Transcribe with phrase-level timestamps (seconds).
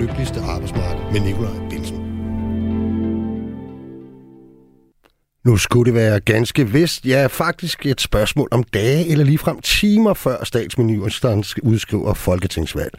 [0.00, 1.96] lykkeligste arbejdsmarked med Nikolaj Bensen.
[5.44, 10.14] Nu skulle det være ganske vist, ja faktisk et spørgsmål om dage eller ligefrem timer
[10.14, 12.92] før statsministeren udskriver folketingsvalg.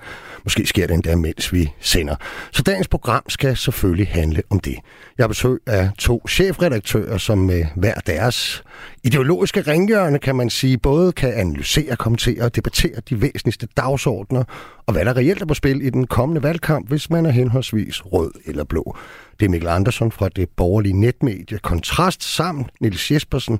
[0.43, 2.15] Måske sker det endda, mens vi sender.
[2.51, 4.75] Så dagens program skal selvfølgelig handle om det.
[5.17, 8.63] Jeg har besøg af to chefredaktører, som med hver deres
[9.03, 14.43] ideologiske ringhjørne, kan man sige, både kan analysere, kommentere og debattere de væsentligste dagsordner,
[14.87, 18.05] og hvad der reelt er på spil i den kommende valgkamp, hvis man er henholdsvis
[18.05, 18.97] rød eller blå.
[19.39, 23.59] Det er Mikkel Andersen fra det borgerlige netmedie Kontrast sammen Nils Jespersen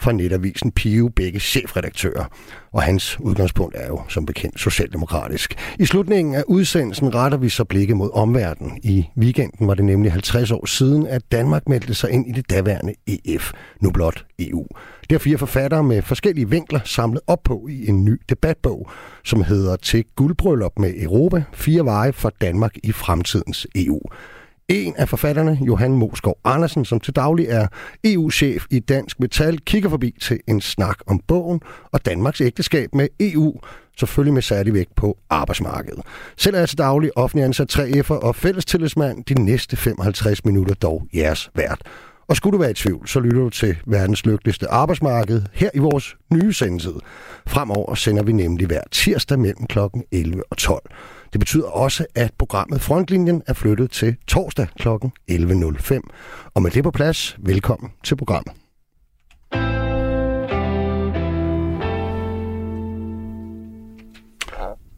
[0.00, 2.24] fra netavisen Pio, begge chefredaktører.
[2.72, 5.54] Og hans udgangspunkt er jo som bekendt socialdemokratisk.
[5.78, 8.78] I slutningen af udsendelsen retter vi så blikket mod omverdenen.
[8.82, 12.50] I weekenden var det nemlig 50 år siden, at Danmark meldte sig ind i det
[12.50, 14.66] daværende EF, nu blot EU.
[15.00, 18.90] Det har fire forfattere med forskellige vinkler samlet op på i en ny debatbog,
[19.24, 24.00] som hedder Til guldbryllup med Europa, fire veje for Danmark i fremtidens EU.
[24.70, 27.66] En af forfatterne, Johan Moskov Andersen, som til daglig er
[28.04, 31.60] EU-chef i Dansk Metal, kigger forbi til en snak om bogen
[31.92, 33.60] og Danmarks ægteskab med EU,
[33.98, 36.02] selvfølgelig med særlig vægt på arbejdsmarkedet.
[36.36, 41.06] Selv er jeg til daglig offentlig ansat 3F'er og fællestillidsmand de næste 55 minutter dog
[41.14, 41.82] jeres vært.
[42.28, 45.78] Og skulle du være i tvivl, så lytter du til verdens lykkeligste arbejdsmarked her i
[45.78, 46.94] vores nye sendetid.
[47.46, 49.78] Fremover sender vi nemlig hver tirsdag mellem kl.
[50.12, 50.82] 11 og 12.
[51.32, 54.88] Det betyder også, at programmet Frontlinjen er flyttet til torsdag kl.
[55.30, 56.00] 11.05.
[56.54, 58.52] Og med det på plads, velkommen til programmet.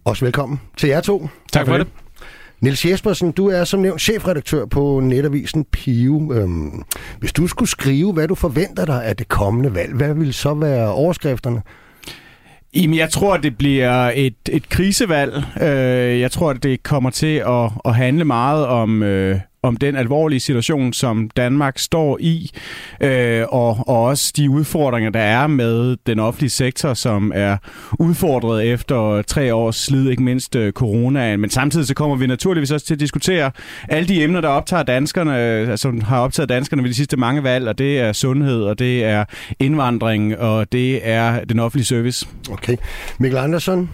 [0.05, 1.29] Også velkommen til jer to.
[1.53, 1.87] Tak for det.
[2.61, 6.33] Niels Jespersen, du er som nævnt chefredaktør på netavisen Pio.
[6.33, 6.83] Øhm,
[7.19, 10.55] hvis du skulle skrive, hvad du forventer dig af det kommende valg, hvad vil så
[10.55, 11.63] være overskrifterne?
[12.75, 15.45] Jamen, jeg tror, det bliver et, et krisevalg.
[15.63, 20.41] Øh, jeg tror, det kommer til at, at handle meget om, øh, om den alvorlige
[20.41, 22.51] situation, som Danmark står i,
[23.01, 27.57] øh, og, og også de udfordringer, der er med den offentlige sektor, som er
[27.99, 31.41] udfordret efter tre års slid, ikke mindst øh, coronaen.
[31.41, 33.51] Men samtidig så kommer vi naturligvis også til at diskutere
[33.89, 37.69] alle de emner, der optager danskerne, altså har optaget danskerne ved de sidste mange valg,
[37.69, 39.25] og det er sundhed, og det er
[39.59, 42.29] indvandring, og det er den offentlige service.
[42.51, 42.77] Okay.
[43.19, 43.91] Mikkel Andersen,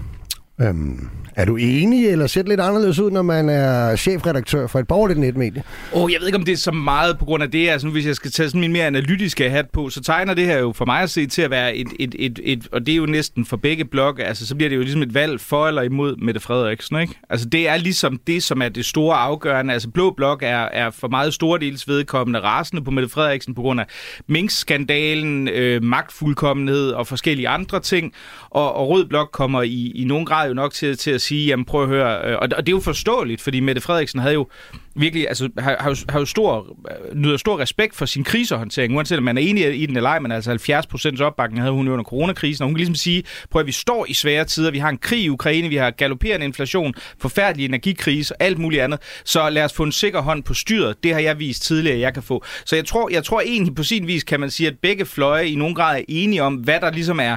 [0.60, 4.78] øhm, er du enig, eller ser det lidt anderledes ud, når man er chefredaktør for
[4.78, 5.62] et borgerligt netmedie?
[5.92, 7.68] Åh, oh, jeg ved ikke, om det er så meget på grund af det.
[7.68, 10.58] Altså, hvis jeg skal tage sådan min mere analytiske hat på, så tegner det her
[10.58, 12.96] jo for mig at se til at være et, et, et, et og det er
[12.96, 15.82] jo næsten for begge blokke, altså så bliver det jo ligesom et valg for eller
[15.82, 17.14] imod Mette Frederiksen, ikke?
[17.30, 19.72] Altså det er ligesom det, som er det store afgørende.
[19.72, 23.62] Altså Blå Blok er, er for meget store dels vedkommende rasende på Mette Frederiksen på
[23.62, 23.86] grund af
[24.26, 28.12] minkskandalen, øh, magtfuldkommenhed og forskellige andre ting.
[28.50, 31.46] Og, og Rød Blok kommer i, i nogen grad jo nok til, til at sige,
[31.46, 34.34] jamen prøv at høre, øh, og, og det er jo forståeligt, fordi Mette Frederiksen havde
[34.34, 34.48] jo
[34.94, 38.96] virkelig, altså har, har, jo, har jo stor, øh, nyder stor respekt for sin krisehåndtering,
[38.96, 41.72] uanset om man er enig i den eller ej, men altså 70 procents opbakning havde
[41.72, 44.70] hun under coronakrisen, og hun kan ligesom sige, prøv at vi står i svære tider,
[44.70, 48.82] vi har en krig i Ukraine, vi har galopperende inflation, forfærdelig energikrise og alt muligt
[48.82, 51.98] andet, så lad os få en sikker hånd på styret, det har jeg vist tidligere,
[51.98, 52.44] jeg kan få.
[52.64, 55.46] Så jeg tror, jeg tror egentlig på sin vis, kan man sige, at begge fløje
[55.46, 57.36] i nogen grad er enige om, hvad der ligesom er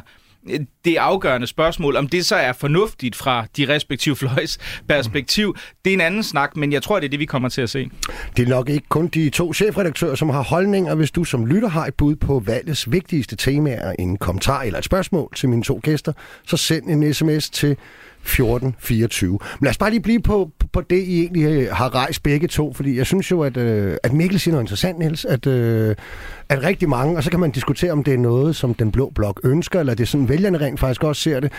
[0.86, 1.96] det afgørende spørgsmål.
[1.96, 4.58] Om det så er fornuftigt fra de respektive fløjs
[4.88, 5.56] perspektiv,
[5.86, 7.70] det er en anden snak, men jeg tror, det er det, vi kommer til at
[7.70, 7.90] se.
[8.38, 10.96] Det er nok ikke kun de to chefredaktører, som har holdninger.
[10.96, 14.86] Hvis du som lytter har et bud på valgets vigtigste temaer, en kommentar eller et
[14.86, 16.14] spørgsmål til mine to gæster,
[16.46, 17.78] så send en sms til
[18.24, 19.32] 1424.
[19.32, 22.48] Men lad os bare lige blive på, på det, I egentlig øh, har rejst begge
[22.48, 25.96] to, fordi jeg synes jo, at, øh, at Mikkel siger noget interessant, Niels, at, øh,
[26.50, 29.12] at rigtig mange, og så kan man diskutere, om det er noget, som den blå
[29.16, 31.52] blok ønsker, eller det er sådan, vælgerne rent faktisk også ser det,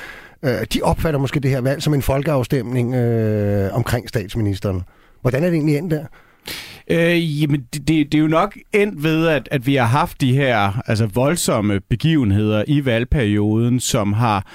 [0.45, 4.83] øh, de opfatter måske det her valg som en folkeafstemning øh, omkring statsministeren.
[5.21, 6.05] Hvordan er det egentlig endt der?
[6.91, 10.21] Øh, jamen, det, det, det er jo nok endt ved, at, at vi har haft
[10.21, 14.47] de her altså, voldsomme begivenheder i valgperioden, som har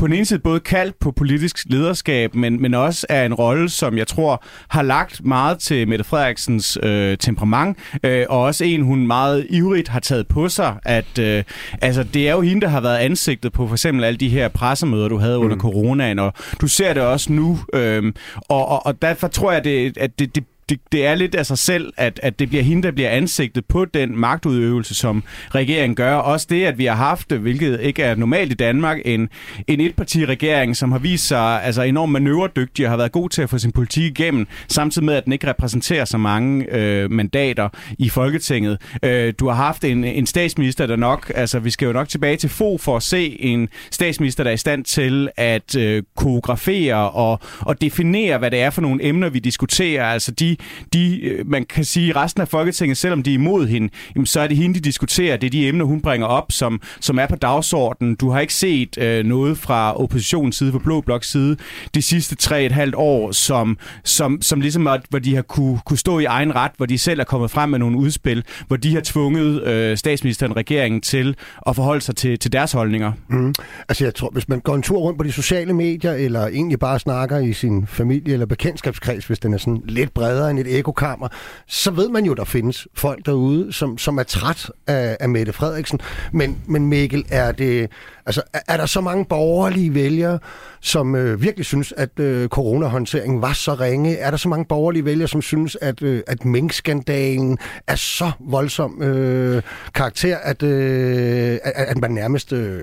[0.00, 3.68] på den ene side både kaldt på politisk lederskab, men, men også er en rolle,
[3.68, 8.82] som jeg tror har lagt meget til Mette Frederiksens øh, temperament, øh, og også en,
[8.82, 11.44] hun meget ivrigt har taget på sig, at øh,
[11.82, 14.48] altså, det er jo hende, der har været ansigtet på for eksempel alle de her
[14.48, 15.60] pressemøder, du havde under mm.
[15.60, 18.12] coronaen, og du ser det også nu, øh,
[18.48, 21.46] og, og, og derfor tror jeg, det, at det, det det, det er lidt af
[21.46, 25.22] sig selv, at, at det bliver hende, der bliver ansigtet på den magtudøvelse, som
[25.54, 26.14] regeringen gør.
[26.14, 29.28] Også det, at vi har haft, hvilket ikke er normalt i Danmark, en,
[29.66, 33.50] en etpartiregering, som har vist sig altså enormt manøvredygtig og har været god til at
[33.50, 37.68] få sin politik igennem, samtidig med, at den ikke repræsenterer så mange øh, mandater
[37.98, 38.78] i Folketinget.
[39.02, 42.36] Øh, du har haft en, en statsminister, der nok, altså vi skal jo nok tilbage
[42.36, 47.10] til få for at se en statsminister, der er i stand til at øh, koreografere
[47.10, 50.04] og, og definere, hvad det er for nogle emner, vi diskuterer.
[50.04, 50.56] Altså de,
[50.92, 54.40] de, øh, man kan sige, resten af Folketinget, selvom de er imod hende, jamen, så
[54.40, 55.36] er det hende, de diskuterer.
[55.36, 58.14] Det er de emner, hun bringer op, som, som er på dagsordenen.
[58.14, 61.56] Du har ikke set øh, noget fra oppositionens side, fra Blå Bloks side,
[61.94, 65.78] de sidste tre et halvt år, som, som, som ligesom, at, hvor de har kunne,
[65.86, 68.76] kunne stå i egen ret, hvor de selv er kommet frem med nogle udspil, hvor
[68.76, 71.36] de har tvunget øh, statsministeren, regeringen til
[71.66, 73.12] at forholde sig til, til deres holdninger.
[73.28, 73.54] Mm.
[73.88, 76.78] Altså jeg tror, hvis man går en tur rundt på de sociale medier, eller egentlig
[76.78, 80.78] bare snakker i sin familie eller bekendtskabskreds, hvis den er sådan lidt bredere end et
[80.78, 81.28] ekokammer,
[81.66, 85.52] så ved man jo, der findes folk derude, som, som er træt af, af Mette
[85.52, 86.00] Frederiksen.
[86.32, 87.90] Men, men Mikkel, er det
[88.30, 90.38] Altså, er, er der så mange borgerlige vælgere,
[90.80, 94.16] som øh, virkelig synes, at øh, coronahåndteringen var så ringe?
[94.16, 99.02] Er der så mange borgerlige vælgere, som synes, at, øh, at minkskandalen er så voldsom
[99.02, 99.62] øh,
[99.94, 102.80] karakter, at, øh, at, at man nærmest øh,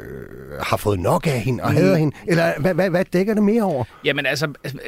[0.61, 1.77] har fået nok af hende og mm.
[1.77, 2.15] hader hende?
[2.27, 3.83] Eller hvad, hvad, hvad dækker det mere over?
[4.05, 4.47] Jamen altså,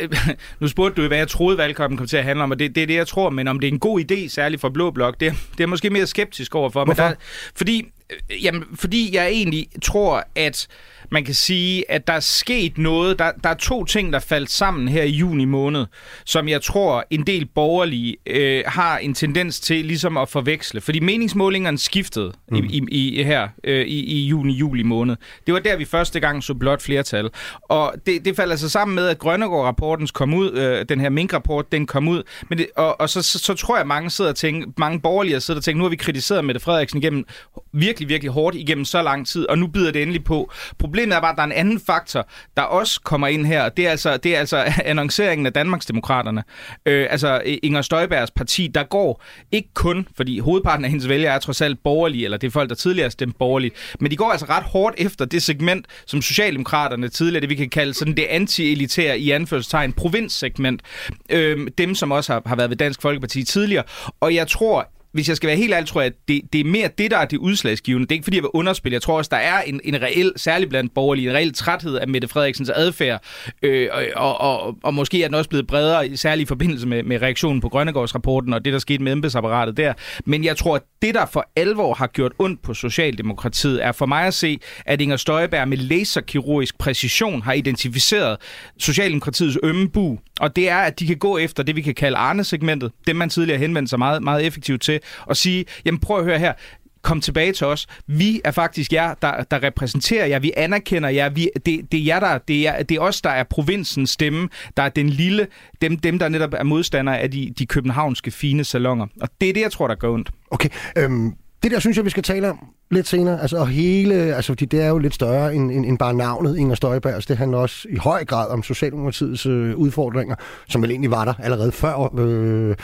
[0.60, 2.84] nu spurgte du, hvad jeg troede, valgkampen kom til at handle om, og det, det
[2.84, 3.30] er det, jeg tror.
[3.30, 5.90] Men om det er en god idé, særligt for Blå Blok, det, det er måske
[5.90, 6.86] mere skeptisk overfor.
[6.86, 7.04] Hvorfor?
[7.04, 7.16] Men der,
[7.56, 10.68] fordi Øh, jamen, fordi jeg egentlig tror, at
[11.12, 13.20] man kan sige, at der er sket noget.
[13.20, 15.86] Der, der er to ting, der faldt sammen her i juni måned,
[16.26, 20.82] som jeg tror, en del borgerlige øh, har en tendens til ligesom at forveksle.
[20.82, 22.58] Fordi meningsmålingerne skiftede mm.
[22.58, 25.16] i, i, her øh, i, i juni-juli måned.
[25.46, 27.30] Det var der, vi første gang så blot flertal.
[27.62, 31.72] Og det, det faldt altså sammen med, at Grønnegård-rapporten kom ud, øh, den her minkrapport,
[31.72, 32.24] den kom ud.
[32.50, 35.40] Men det, og og så, så, så tror jeg, mange sidder og tænker, mange borgerlige
[35.40, 37.26] sidder og tænker, nu har vi kritiseret Mette Frederiksen igennem
[37.74, 40.52] virkelig, virkelig hårdt igennem så lang tid, og nu bider det endelig på.
[40.78, 43.70] Problemet er bare, at der er en anden faktor, der også kommer ind her.
[43.70, 46.44] Det er altså, det er altså annonceringen af Danmarksdemokraterne.
[46.86, 51.40] Øh, altså Inger Støjbergs parti, der går ikke kun, fordi hovedparten af hendes vælgere er
[51.40, 54.32] trods alt borgerlige, eller det er folk, der tidligere har stemt borgerligt, men de går
[54.32, 58.26] altså ret hårdt efter det segment, som Socialdemokraterne tidligere, det vi kan kalde sådan det
[58.30, 60.82] anti-elitære i anførselstegn, provinssegment.
[61.30, 63.84] Øh, dem, som også har, har været ved Dansk Folkeparti tidligere.
[64.20, 66.66] Og jeg tror, hvis jeg skal være helt ærlig, tror jeg, at det, det er
[66.66, 68.08] mere det, der er det udslagsgivende.
[68.08, 68.94] Det er ikke, fordi jeg vil underspille.
[68.94, 72.08] Jeg tror også, der er en, en reel, særligt blandt borgerlige, en reel træthed af
[72.08, 73.24] Mette Frederiksens adfærd.
[73.64, 77.22] Øh, og, og, og måske er den også blevet bredere, særligt i forbindelse med, med
[77.22, 79.94] reaktionen på Grønnegårdsrapporten og det, der skete med embedsapparatet der.
[80.26, 84.06] Men jeg tror, at det, der for alvor har gjort ondt på Socialdemokratiet, er for
[84.06, 88.38] mig at se, at Inger Støjberg med laserkirurgisk præcision har identificeret
[88.78, 90.20] Socialdemokratiets ømme bu.
[90.40, 92.92] Og det er, at de kan gå efter det, vi kan kalde Arne-segmentet.
[93.08, 96.40] Det, man tidligere henvendte sig meget, meget effektivt til og sige, jamen prøv at høre
[96.40, 96.54] her,
[97.02, 97.88] kom tilbage til os.
[98.08, 100.40] Vi er faktisk jer, der, der repræsenterer jer.
[100.40, 101.30] Vi anerkender jer.
[101.30, 104.50] Vi, det, det er jer, der, det er, det er os, der er provinsens stemme.
[104.78, 105.48] Der er den lille,
[105.82, 109.08] dem, dem der netop er modstandere af de, de københavnske fine salonger.
[109.22, 110.30] Og det er det, jeg tror, der gør ondt.
[110.52, 112.60] Okay, øhm, det der synes jeg, vi skal tale om
[112.92, 113.42] lidt senere.
[113.42, 116.58] Altså, og hele, altså, fordi det er jo lidt større end, end, end bare navnet
[116.58, 117.14] Inger Støjberg.
[117.14, 120.36] Altså, det handler også i høj grad om Socialdemokratiets øh, udfordringer,
[120.68, 122.76] som vel egentlig var der allerede før øh,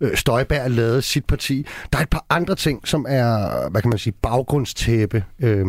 [0.00, 1.66] øh Støjberg lavede sit parti.
[1.92, 5.66] Der er et par andre ting, som er, hvad kan man sige, baggrundstæppe øh,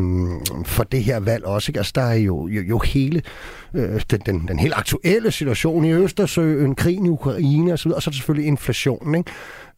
[0.66, 1.70] for det her valg også.
[1.72, 1.80] Ikke?
[1.80, 3.22] Altså, der er jo, jo, jo hele
[3.74, 8.12] øh, den, den, den helt aktuelle situation i Østersøen, krigen i Ukraine osv., og så
[8.12, 9.16] selvfølgelig inflationen.
[9.16, 9.32] Ikke?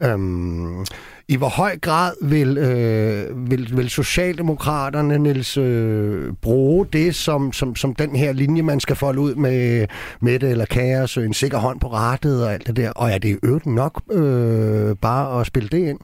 [0.03, 0.85] Øhm,
[1.27, 7.75] I hvor høj grad vil, øh, vil, vil Socialdemokraterne, Niels, øh, bruge det som, som,
[7.75, 9.87] som den her linje, man skal folde ud med,
[10.21, 12.91] med det eller kaos, en sikker hånd på rettet og alt det der?
[12.91, 15.99] Og er det øvrigt nok øh, bare at spille det ind?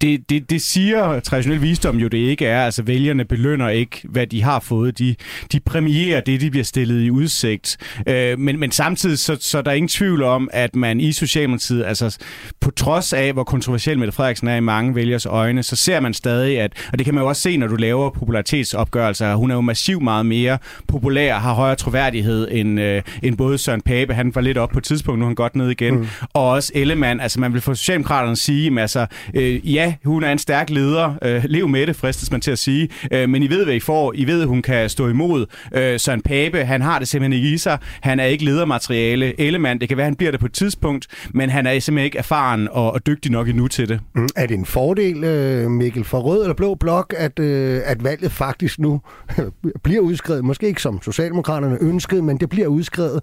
[0.00, 2.64] Det, det, det siger traditionel visdom jo, det ikke er.
[2.64, 4.98] Altså, vælgerne belønner ikke, hvad de har fået.
[4.98, 5.14] De,
[5.52, 7.76] de præmierer det, de bliver stillet i udsigt.
[8.06, 11.84] Øh, men, men samtidig, så, så der er ingen tvivl om, at man i Socialdemokratiet,
[11.84, 12.18] altså
[12.60, 16.14] på trods af, hvor kontroversiel Mette Frederiksen er i mange vælgers øjne, så ser man
[16.14, 19.54] stadig, at, og det kan man jo også se, når du laver popularitetsopgørelser, hun er
[19.54, 24.34] jo massivt meget mere populær, har højere troværdighed end, øh, end både Søren Pape, han
[24.34, 26.06] var lidt op på et tidspunkt, nu er han godt ned igen, mm.
[26.32, 30.24] og også Ellemann, altså man vil få Socialdemokraterne sige, at altså, øh, i ja, hun
[30.24, 31.14] er en stærk leder.
[31.22, 32.88] Øh, lev med det, fristes man til at sige.
[33.12, 34.12] Øh, men I ved, hvad I får.
[34.14, 35.46] I ved, at hun kan stå imod.
[35.74, 37.78] Øh, Søren Pape, han har det simpelthen ikke i sig.
[38.00, 39.40] Han er ikke ledermateriale.
[39.40, 42.18] Ellemann, det kan være, han bliver det på et tidspunkt, men han er simpelthen ikke
[42.18, 44.00] erfaren og, og dygtig nok endnu til det.
[44.14, 44.28] Mm.
[44.36, 48.32] Er det en fordel, øh, Mikkel, for rød eller blå blok, at, øh, at valget
[48.32, 49.00] faktisk nu
[49.84, 50.44] bliver udskrevet?
[50.44, 53.20] Måske ikke som Socialdemokraterne ønskede, men det bliver udskrevet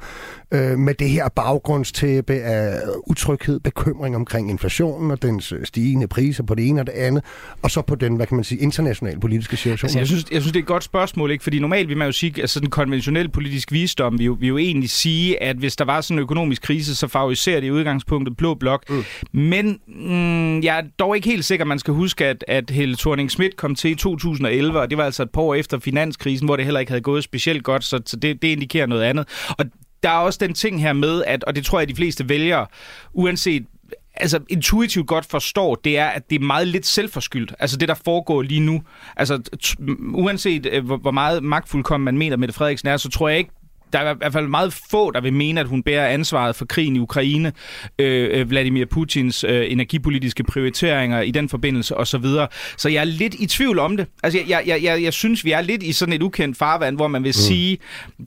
[0.52, 6.45] øh, med det her baggrundstæppe af utryghed, bekymring omkring inflationen og dens øh, stigende priser
[6.46, 7.24] på det ene og det andet,
[7.62, 9.88] og så på den, hvad kan man sige, internationale politiske situation.
[9.88, 11.44] Altså, jeg, synes, jeg synes, det er et godt spørgsmål, ikke?
[11.44, 14.48] fordi normalt vil man jo sige, at altså, den konventionelle politisk visdom vil jo, vil
[14.48, 17.72] jo egentlig sige, at hvis der var sådan en økonomisk krise, så favoriserer det i
[17.72, 18.90] udgangspunktet blå blok.
[18.90, 19.04] Mm.
[19.32, 23.32] Men mm, jeg er dog ikke helt sikker, man skal huske, at, at Helle thorning
[23.32, 26.56] Schmidt kom til i 2011, og det var altså et par år efter finanskrisen, hvor
[26.56, 29.28] det heller ikke havde gået specielt godt, så, så det, det indikerer noget andet.
[29.58, 29.66] Og
[30.04, 32.66] der er også den ting her med, at, og det tror jeg, de fleste vælgere,
[33.14, 33.66] uanset
[34.18, 37.54] altså intuitivt godt forstår, det er, at det er meget lidt selvforskyldt.
[37.60, 38.82] Altså det, der foregår lige nu.
[39.18, 39.42] Altså
[40.14, 43.52] uanset øh, hvor, hvor meget magtfuldkommen man mener, Mette Frederiksen er, så tror jeg ikke,
[43.96, 46.66] der er i hvert fald meget få, der vil mene, at hun bærer ansvaret for
[46.66, 47.54] krigen i Ukraine,
[48.00, 52.06] øh, øh, Vladimir Putins øh, energipolitiske prioriteringer i den forbindelse osv.
[52.06, 52.48] Så, videre.
[52.78, 54.08] så jeg er lidt i tvivl om det.
[54.24, 57.08] Altså, jeg, jeg, jeg, jeg synes, vi er lidt i sådan et ukendt farvand, hvor
[57.08, 57.34] man vil mm.
[57.34, 57.78] sige,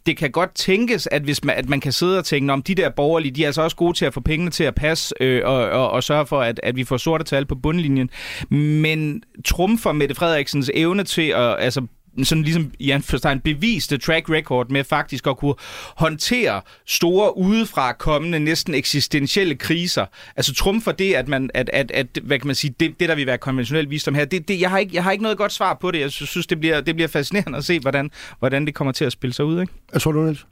[0.07, 2.75] det kan godt tænkes, at hvis man, at man kan sidde og tænke, om de
[2.75, 5.43] der borgerlige, de er altså også gode til at få pengene til at passe øh,
[5.45, 8.11] og, og, og sørge for, at, at vi får sorte tal på bundlinjen.
[8.51, 11.87] Men trumfer Mette Frederiksens evne til at altså,
[12.25, 15.55] sådan ligesom i anførstegn beviste track record med faktisk at kunne
[15.97, 20.07] håndtere store udefra kommende næsten eksistentielle kriser.
[20.37, 23.15] Altså trumfer det, at man, at, at, at hvad kan man sige, det, det der
[23.15, 25.53] vil være konventionel visdom her, det, det, jeg, har ikke, jeg har ikke noget godt
[25.53, 26.01] svar på det.
[26.01, 29.13] Jeg synes, det bliver, det bliver fascinerende at se, hvordan, hvordan det kommer til at
[29.13, 29.61] spille sig ud.
[29.61, 29.73] Ikke?
[29.93, 30.47] Jeg tror du, Niels?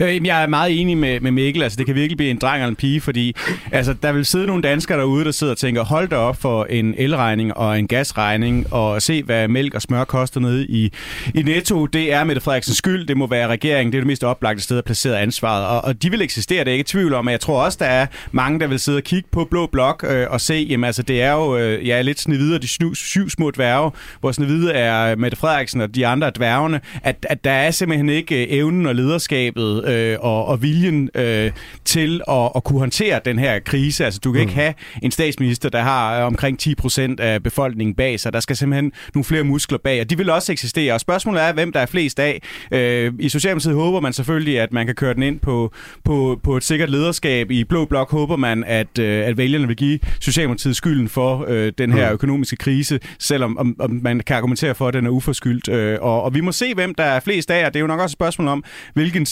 [0.00, 1.62] Øh, jeg er meget enig med, med Mikkel.
[1.62, 3.34] Altså, det kan virkelig blive en dreng eller en pige, fordi
[3.72, 6.64] altså, der vil sidde nogle danskere derude, der sidder og tænker, hold da op for
[6.64, 10.92] en elregning og en gasregning, og se, hvad mælk og smør koster nede i,
[11.34, 11.86] i Netto.
[11.86, 13.06] Det er Mette Frederiksens skyld.
[13.06, 13.92] Det må være regeringen.
[13.92, 15.66] Det er det mest oplagte sted at placere ansvaret.
[15.66, 17.24] Og, og de vil eksistere, det er ikke i tvivl om.
[17.24, 20.04] Men jeg tror også, der er mange, der vil sidde og kigge på Blå Blok
[20.08, 23.30] øh, og se, jamen altså, det er jo øh, ja, lidt Snevide de syv, syv
[23.30, 27.70] små dværge, hvor Snevide er Mette Frederiksen og de andre dværgene, at, at der er
[27.70, 31.50] simpelthen ikke øh, evnen og lederskabet øh, og, og viljen øh,
[31.84, 34.04] til at, at kunne håndtere den her krise.
[34.04, 34.48] Altså, du kan mm.
[34.48, 38.32] ikke have en statsminister, der har omkring 10 procent af befolkningen bag sig.
[38.32, 40.94] Der skal simpelthen nogle flere muskler bag, og de vil også eksistere.
[40.94, 42.42] Og spørgsmålet er, hvem der er flest af.
[42.72, 45.72] Øh, I Socialdemokratiet håber man selvfølgelig, at man kan køre den ind på,
[46.04, 47.50] på, på et sikkert lederskab.
[47.50, 51.72] I Blå Blok håber man, at, øh, at vælgerne vil give Socialdemokratiet skylden for øh,
[51.78, 52.14] den her mm.
[52.14, 55.68] økonomiske krise, selvom om, om man kan argumentere for, at den er uforskyldt.
[55.68, 57.86] Øh, og, og vi må se, hvem der er flest af, og det er jo
[57.86, 59.26] nok også et spørgsmål om, hvilken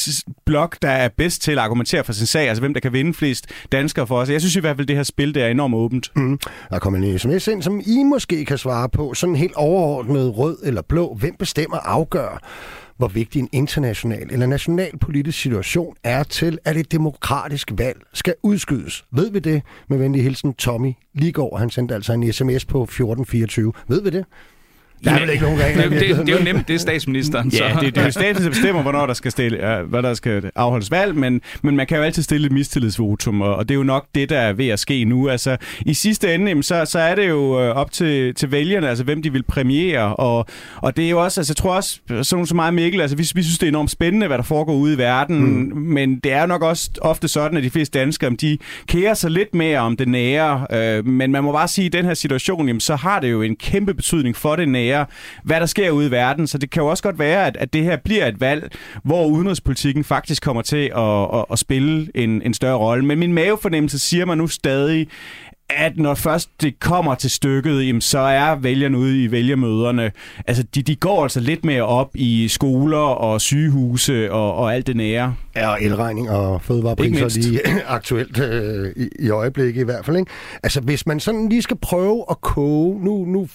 [0.46, 3.14] blok, der er bedst til at argumentere for sin sag, altså hvem der kan vinde
[3.14, 4.30] flest danskere for os.
[4.30, 6.10] Jeg synes i hvert fald, det her spil det er enormt åbent.
[6.16, 6.38] Mm.
[6.70, 9.14] Der kommer en sms ind, som I måske kan svare på.
[9.14, 11.14] Sådan helt overordnet rød eller blå.
[11.14, 12.40] Hvem bestemmer afgør,
[12.96, 18.34] hvor vigtig en international eller national politisk situation er til, at et demokratisk valg skal
[18.42, 19.04] udskydes.
[19.12, 19.62] Ved vi det?
[19.88, 21.58] Med venlig hilsen Tommy Ligård.
[21.58, 23.72] Han sendte altså en sms på 1424.
[23.88, 24.24] Ved vi det?
[25.04, 25.82] Der er vel ikke nogen regler.
[25.82, 27.50] Det, det, det, er jo nemt, det er statsministeren.
[27.50, 27.80] Ja, så.
[27.80, 30.90] det, det er jo staten, der bestemmer, hvornår der skal, stille, hvad der skal afholdes
[30.90, 33.82] valg, men, men man kan jo altid stille et mistillidsvotum, og, og det er jo
[33.82, 35.28] nok det, der er ved at ske nu.
[35.28, 38.88] Altså, I sidste ende, jamen, så, så er det jo øh, op til, til vælgerne,
[38.88, 42.00] altså hvem de vil premiere, og, og det er jo også, altså jeg tror også,
[42.22, 44.74] sådan så meget Mikkel, altså vi, vi synes, det er enormt spændende, hvad der foregår
[44.74, 45.78] ude i verden, mm.
[45.78, 49.54] men det er nok også ofte sådan, at de fleste danskere, de kærer sig lidt
[49.54, 52.66] mere om det nære, øh, men man må bare sige, at i den her situation,
[52.66, 55.06] jamen, så har det jo en kæmpe betydning for det nære, nære,
[55.42, 56.46] hvad der sker ude i verden.
[56.46, 58.72] Så det kan jo også godt være, at, at det her bliver et valg,
[59.04, 63.04] hvor udenrigspolitikken faktisk kommer til at, at, at spille en, en større rolle.
[63.04, 65.08] Men min mavefornemmelse siger mig nu stadig,
[65.70, 70.12] at når først det kommer til stykket, jamen, så er vælgerne ude i vælgermøderne,
[70.46, 74.86] altså de, de går altså lidt mere op i skoler og sygehuse og, og alt
[74.86, 75.34] det nære.
[75.56, 80.16] Ja, og elregning og fødevarepriser lige aktuelt øh, i, i øjeblikket i hvert fald.
[80.16, 80.30] Ikke?
[80.62, 83.48] Altså hvis man sådan lige skal prøve at koge, nu, nu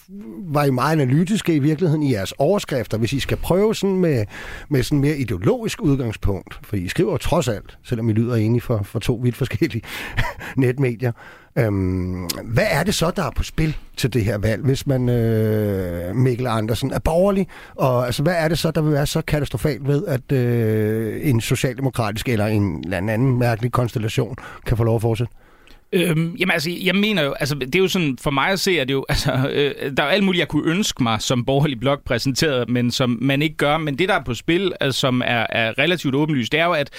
[0.47, 4.25] var I meget analytiske i virkeligheden i jeres overskrifter, hvis I skal prøve sådan med,
[4.69, 8.83] med sådan mere ideologisk udgangspunkt, for I skriver trods alt, selvom I lyder enige for,
[8.83, 9.81] for to vidt forskellige
[10.57, 11.11] netmedier,
[11.57, 15.09] Øhm, hvad er det så, der er på spil til det her valg, hvis man,
[15.09, 17.47] øh, Mikkel Andersen, er borgerlig?
[17.75, 21.41] Og altså, hvad er det så, der vil være så katastrofalt ved, at øh, en
[21.41, 25.33] socialdemokratisk eller en eller anden mærkelig konstellation kan få lov at fortsætte?
[25.93, 28.71] Øhm, jamen altså, jeg mener jo, altså det er jo sådan, for mig at se,
[28.71, 31.79] at det jo, altså, øh, der er alt muligt, jeg kunne ønske mig som borgerlig
[31.79, 33.77] blok præsenteret, men som man ikke gør.
[33.77, 36.71] Men det, der er på spil, altså, som er, er relativt åbenlyst, det er jo,
[36.71, 36.89] at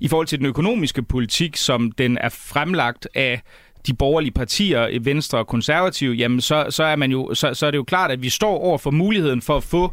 [0.00, 3.42] i forhold til den økonomiske politik, som den er fremlagt af
[3.86, 7.66] de borgerlige partier, øh, Venstre og Konservative, jamen så, så, er man jo, så, så
[7.66, 9.92] er det jo klart, at vi står over for muligheden for at få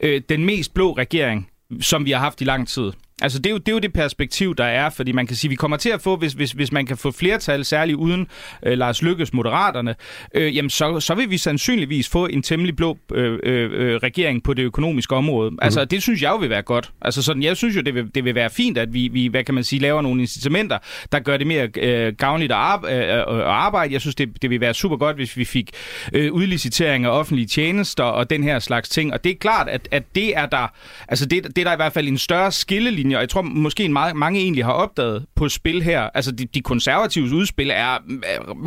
[0.00, 1.50] øh, den mest blå regering,
[1.80, 2.92] som vi har haft i lang tid.
[3.22, 5.48] Altså, det er, jo, det er jo det perspektiv, der er, fordi man kan sige,
[5.48, 8.26] vi kommer til at få, hvis, hvis, hvis man kan få flertal, særligt uden
[8.66, 9.94] øh, Lars Lykkes Moderaterne,
[10.34, 14.42] øh, jamen så, så vil vi sandsynligvis få en temmelig blå øh, øh, øh regering
[14.42, 15.50] på det økonomiske område.
[15.50, 15.58] Mm.
[15.62, 16.92] Altså, det synes jeg jo vil være godt.
[17.02, 19.44] Altså, sådan, jeg synes jo, det vil, det vil være fint, at vi, vi, hvad
[19.44, 20.78] kan man sige, laver nogle incitamenter,
[21.12, 23.92] der gør det mere øh, gavnligt at, arbe, øh, at arbejde.
[23.92, 25.70] Jeg synes, det, det vil være super godt, hvis vi fik
[26.12, 29.12] øh, udlicitering af offentlige tjenester og den her slags ting.
[29.12, 30.72] Og det er klart, at, at det er der,
[31.08, 33.42] altså det, det er der i hvert fald en større skillelinje skillelinjer, og jeg tror
[33.42, 36.10] måske meget, mange egentlig har opdaget på spil her.
[36.14, 37.98] Altså, de, de konservatives udspil er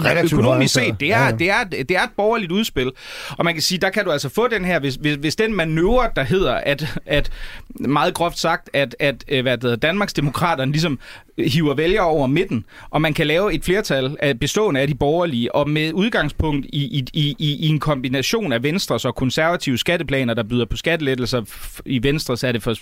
[0.06, 1.32] Relativt økonomisk set, det er, ja, ja.
[1.32, 2.92] Det, er, det er et borgerligt udspil.
[3.38, 5.56] Og man kan sige, der kan du altså få den her, hvis, hvis, hvis den
[5.56, 7.32] manøvre, der hedder, at, at
[7.80, 11.00] meget groft sagt, at, at øh, hvad det hedder, Danmarksdemokraterne ligesom
[11.48, 15.56] hiver vælgere over midten, og man kan lave et flertal af, bestående af de borgerlige,
[15.56, 20.44] og med udgangspunkt i, i, i, i en kombination af Venstres og konservative skatteplaner, der
[20.44, 21.42] byder på skattelettelser.
[21.86, 22.74] I Venstres er det for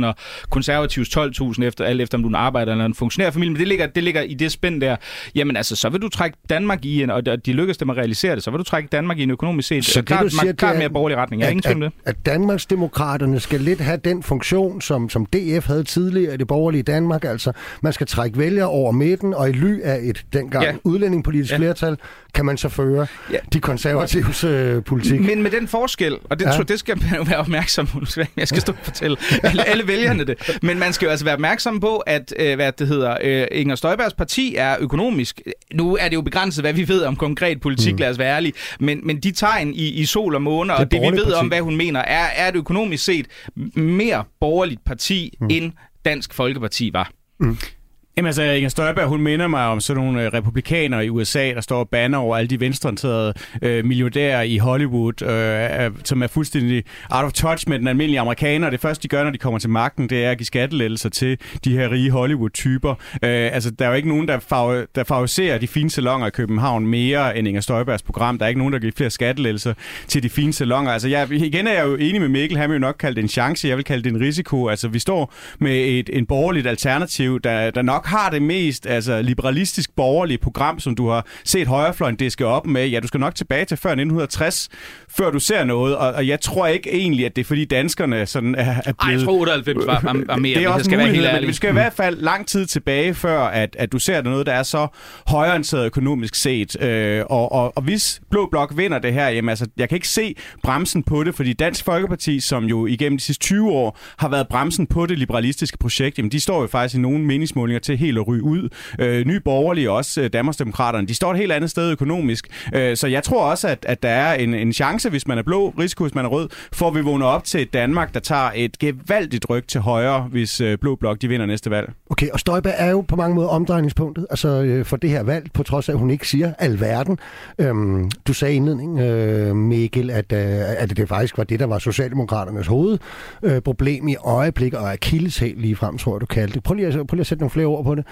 [0.00, 0.14] 6.000, og
[0.50, 3.68] konservatives 12.000, efter, alt efter om du er en arbejder eller en funktionærfamilie, men det
[3.68, 4.96] ligger, det ligger i det spænd der.
[5.34, 8.34] Jamen altså, så vil du trække Danmark i en, og de lykkes dem at realisere
[8.34, 10.78] det, så vil du trække Danmark i en økonomisk set så klart, det, siger, klart
[10.78, 11.40] mere borgerlig retning.
[11.40, 15.66] Jeg er ingen at, at, at Danmarksdemokraterne skal lidt have den funktion, som, som DF
[15.66, 17.52] havde tidligere i det borgerlige Danmark, altså
[17.82, 20.72] man skal trække vælgere over midten, og i ly af et dengang ja.
[20.84, 21.56] udlændingepolitisk ja.
[21.56, 21.96] flertal,
[22.34, 23.38] kan man så føre ja.
[23.52, 25.20] de konservatives øh, politik.
[25.20, 26.52] Men med den forskel, og det, ja.
[26.52, 28.00] tror, det skal man jo være opmærksom på,
[28.36, 31.34] jeg skal stå og fortælle alle, alle vælgerne det, men man skal jo altså være
[31.34, 35.40] opmærksom på, at øh, hvad det hedder, øh, Inger Støjbergs parti er økonomisk.
[35.74, 37.98] Nu er det jo begrænset, hvad vi ved om konkret politik, mm.
[37.98, 41.00] lad os være ærlige, men, men de tegn i, i sol og måne, og det
[41.00, 41.34] vi ved parti.
[41.34, 43.26] om, hvad hun mener, er, er et økonomisk set
[43.74, 45.46] mere borgerligt parti, mm.
[45.50, 45.72] end
[46.04, 47.10] Dansk Folkeparti var.
[47.40, 47.77] Mm.
[48.18, 51.60] Jamen altså, Inger Støjberg, hun minder mig om sådan nogle øh, republikanere i USA, der
[51.60, 56.84] står og banner over alle de venstreorienterede øh, milliardærer i Hollywood, øh, som er fuldstændig
[57.10, 58.70] out of touch med den almindelige amerikaner.
[58.70, 61.38] Det første, de gør, når de kommer til magten, det er at give skattelettelser til
[61.64, 62.90] de her rige Hollywood-typer.
[62.90, 66.30] Øh, altså, der er jo ikke nogen, der, fav- der favoriserer de fine salonger i
[66.30, 68.38] København mere end Inger Støjbergs program.
[68.38, 69.74] Der er ikke nogen, der giver flere skattelettelser
[70.08, 70.92] til de fine salonger.
[70.92, 72.58] Altså, jeg, igen er jeg jo enig med Mikkel.
[72.58, 73.68] Han vil jo nok kalde det en chance.
[73.68, 74.68] Jeg vil kalde det en risiko.
[74.68, 79.22] Altså, vi står med et en borgerligt alternativ, der, der nok har det mest altså,
[79.22, 83.34] liberalistisk borgerlige program, som du har set højrefløjen diske op med, ja, du skal nok
[83.34, 84.68] tilbage til før 1960,
[85.16, 88.26] før du ser noget, og, og jeg tror ikke egentlig, at det er fordi danskerne
[88.26, 88.96] sådan er, er blevet...
[89.00, 91.48] Ej, jeg tror 98 var, var, var mere, det er også skal være helt men
[91.48, 94.52] vi skal i hvert fald lang tid tilbage, før at, at du ser noget, der
[94.52, 94.86] er så
[95.26, 96.82] højorienteret økonomisk set.
[96.82, 100.08] Øh, og, og, og hvis Blå Blok vinder det her, jamen altså, jeg kan ikke
[100.08, 104.28] se bremsen på det, fordi Dansk Folkeparti, som jo igennem de sidste 20 år har
[104.28, 107.98] været bremsen på det liberalistiske projekt, jamen de står jo faktisk i nogle meningsmålinger til
[107.98, 108.68] helt at ryge ud.
[108.98, 112.68] Øh, Nye Borgerlige, også øh, Danmarksdemokraterne, de står et helt andet sted økonomisk.
[112.74, 115.42] Øh, så jeg tror også, at, at der er en, en chance, hvis man er
[115.42, 118.20] blå, risiko, hvis man er rød, for at vi vågner op til et Danmark, der
[118.20, 121.92] tager et gevaldigt ryg til højre, hvis øh, Blå Blok de vinder næste valg.
[122.10, 125.46] Okay, og Støjberg er jo på mange måder omdrejningspunktet altså, øh, for det her valg,
[125.54, 127.18] på trods af, at hun ikke siger alverden.
[127.58, 131.66] Øhm, du sagde i indledning, øh, Mikkel, at, øh, at det faktisk var det, der
[131.66, 136.62] var Socialdemokraternes hovedproblem øh, i øjeblik, og akilleshæl lige frem, tror jeg, du kaldte det.
[136.62, 138.04] Prøv lige, at, prøv lige at sætte nogle flere ord på det.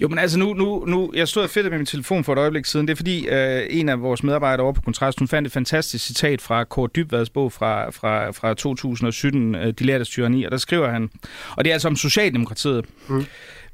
[0.00, 2.38] Jo, men altså nu, nu, nu jeg stod og fedt med min telefon for et
[2.38, 2.86] øjeblik siden.
[2.86, 6.06] Det er fordi, øh, en af vores medarbejdere over på Kontrast, hun fandt et fantastisk
[6.06, 10.56] citat fra Kåre Dybvads bog fra, fra, fra 2017, øh, De lærte tyranni, og der
[10.56, 11.10] skriver han,
[11.56, 12.84] og det er altså om Socialdemokratiet.
[13.08, 13.24] Mm.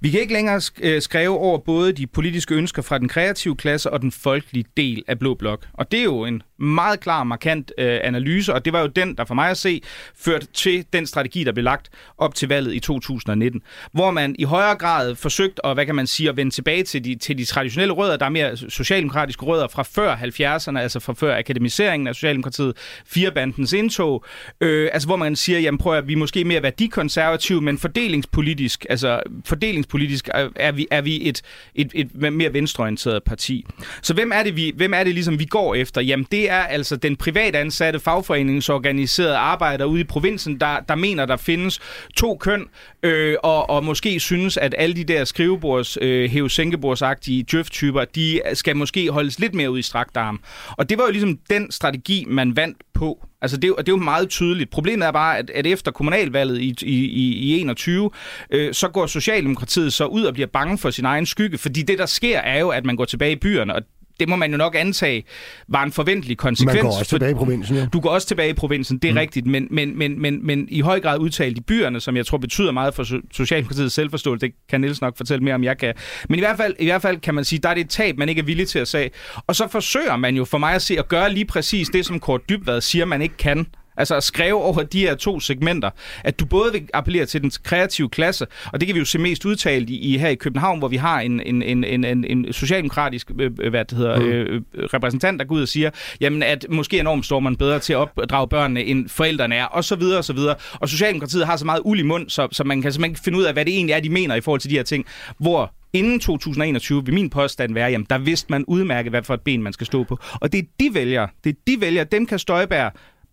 [0.01, 3.91] Vi kan ikke længere øh, skrive over både de politiske ønsker fra den kreative klasse
[3.91, 5.67] og den folkelige del af Blå Blok.
[5.73, 9.15] Og det er jo en meget klar, markant øh, analyse, og det var jo den,
[9.15, 9.83] der for mig at se,
[10.17, 14.45] førte til den strategi, der blev lagt op til valget i 2019, hvor man i
[14.45, 17.45] højere grad forsøgt at, hvad kan man sige, at vende tilbage til de, til de
[17.45, 22.15] traditionelle rødder, der er mere socialdemokratiske rødder fra før 70'erne, altså fra før akademiseringen af
[22.15, 24.25] Socialdemokratiet, firebandens indtog,
[24.61, 28.87] øh, altså hvor man siger, jamen prøv at vi er måske mere værdikonservative, men fordelingspolitisk,
[28.91, 31.43] altså fordelingspolitisk er vi, er vi et,
[31.75, 33.67] et, et mere venstreorienteret parti.
[34.03, 36.01] Så hvem er det, vi, hvem er det ligesom, vi går efter?
[36.01, 41.37] Jamen det er altså den privatansatte fagforeningsorganiserede arbejder ude i provinsen, der, der mener, der
[41.37, 41.81] findes
[42.17, 42.65] to køn,
[43.03, 48.77] øh, og, og måske synes, at alle de der skrivebords, øh, hæve-sænkebordsagtige djøf-typer, de skal
[48.77, 50.41] måske holdes lidt mere ud i strakt arm.
[50.71, 53.27] Og det var jo ligesom den strategi, man vandt på.
[53.43, 54.71] Altså, det er, jo, det er jo meget tydeligt.
[54.71, 58.11] Problemet er bare, at, at efter kommunalvalget i, i, i 21,
[58.51, 61.99] øh, så går Socialdemokratiet så ud og bliver bange for sin egen skygge, fordi det,
[61.99, 63.83] der sker, er jo, at man går tilbage i byerne, og
[64.21, 65.25] det må man jo nok antage,
[65.69, 66.75] var en forventelig konsekvens.
[66.75, 67.87] Man går også tilbage i provinsen, ja.
[67.93, 69.19] Du går også tilbage i provinsen, det er mm.
[69.19, 72.39] rigtigt, men, men, men, men, men i høj grad udtalt i byerne, som jeg tror
[72.39, 75.95] betyder meget for Socialdemokratiets selvforståelse, det kan Niels nok fortælle mere om, jeg kan.
[76.29, 78.19] Men i hvert fald, i hvert fald kan man sige, der er det et tab,
[78.19, 79.11] man ikke er villig til at sige.
[79.47, 82.21] Og så forsøger man jo for mig at se at gøre lige præcis det, som
[82.21, 83.67] Kort Dybvad siger, man ikke kan.
[83.99, 85.91] Altså at skrive over de her to segmenter.
[86.25, 89.19] At du både vil appellere til den kreative klasse, og det kan vi jo se
[89.19, 92.25] mest udtalt i, i her i København, hvor vi har en, en, en, en, en,
[92.25, 94.27] en socialdemokratisk øh, øh hvad det hedder, mm.
[94.27, 94.63] øh,
[94.95, 97.97] repræsentant, der går ud og siger, jamen at måske enormt står man bedre til at
[97.97, 100.55] opdrage børnene, end forældrene er, og så videre, og så videre.
[100.75, 103.39] Og Socialdemokratiet har så meget uld i mund, så, så man kan simpelthen ikke finde
[103.39, 105.07] ud af, hvad det egentlig er, de mener i forhold til de her ting,
[105.39, 109.41] hvor inden 2021 vil min påstand være, jamen der vidste man udmærket, hvad for et
[109.41, 110.19] ben man skal stå på.
[110.41, 112.91] Og det er de vælger, det er de vælger, dem kan Støjbær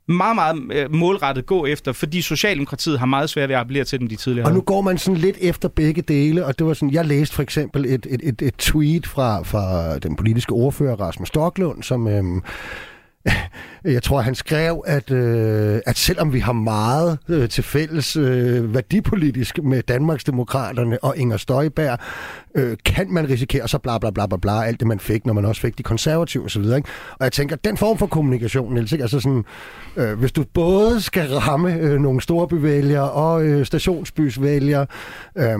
[0.07, 3.99] meget, meget øh, målrettet gå efter, fordi Socialdemokratiet har meget svært ved at appellere til
[3.99, 6.73] dem de tidligere Og nu går man sådan lidt efter begge dele, og det var
[6.73, 10.95] sådan, jeg læste for eksempel et, et, et, et tweet fra, fra den politiske ordfører
[10.95, 12.41] Rasmus Stocklund, som øhm,
[13.95, 18.73] jeg tror, han skrev, at, øh, at selvom vi har meget øh, til fælles øh,
[18.73, 21.99] værdipolitisk med Danmarksdemokraterne og Inger Støjberg,
[22.55, 25.33] øh, kan man risikere så bla bla bla bla bla, alt det man fik, når
[25.33, 26.61] man også fik de konservative osv.
[26.61, 29.03] Og, og jeg tænker, den form for kommunikation, Niels, ikke?
[29.03, 29.43] altså sådan,
[29.97, 34.87] øh, hvis du både skal ramme øh, nogle store bevælgere og øh, stationsbysvælgere,
[35.37, 35.59] øh,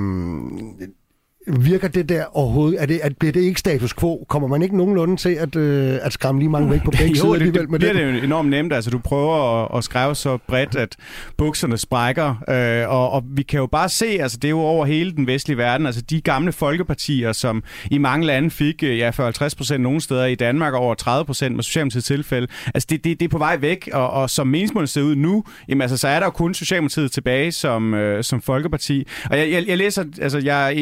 [1.47, 2.81] Virker det der overhovedet?
[2.81, 4.25] Er det, at, bliver det ikke status quo?
[4.29, 7.33] Kommer man ikke nogenlunde til at, øh, at skræmme lige mange væk på begge sider
[7.33, 7.91] alligevel det, med det?
[7.91, 8.73] bliver det jo enormt nemt.
[8.73, 10.95] Altså, du prøver at, at skrive så bredt, at
[11.37, 12.35] bukserne sprækker.
[12.49, 15.27] Øh, og, og vi kan jo bare se, altså det er jo over hele den
[15.27, 19.83] vestlige verden, altså de gamle folkepartier, som i mange lande fik øh, ja, 40-50 procent
[19.83, 22.47] nogle steder i Danmark, over 30 procent med Socialdemokratiets tilfælde.
[22.73, 25.43] Altså det, det, det er på vej væk, og, og som meningsmålet ser ud nu,
[25.69, 29.07] jamen, altså, så er der jo kun Socialdemokratiet tilbage som, øh, som folkeparti.
[29.29, 30.73] Og jeg, jeg, jeg læser, altså jeg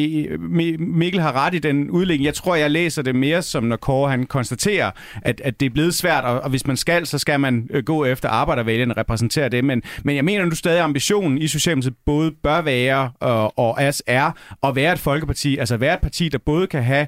[0.78, 2.24] Mikkel har ret i den udlægning.
[2.24, 4.90] Jeg tror, jeg læser det mere som, når Kåre han konstaterer,
[5.22, 7.84] at, at det er blevet svært, og, og hvis man skal, så skal man øh,
[7.84, 9.64] gå efter arbejdervælgerne og repræsentere det.
[9.64, 13.58] Men, men jeg mener nu stadig, at ambitionen i Socialdemokratiet både bør være øh, og,
[13.58, 14.30] og er
[14.62, 17.06] at være et folkeparti, altså være et parti, der både kan have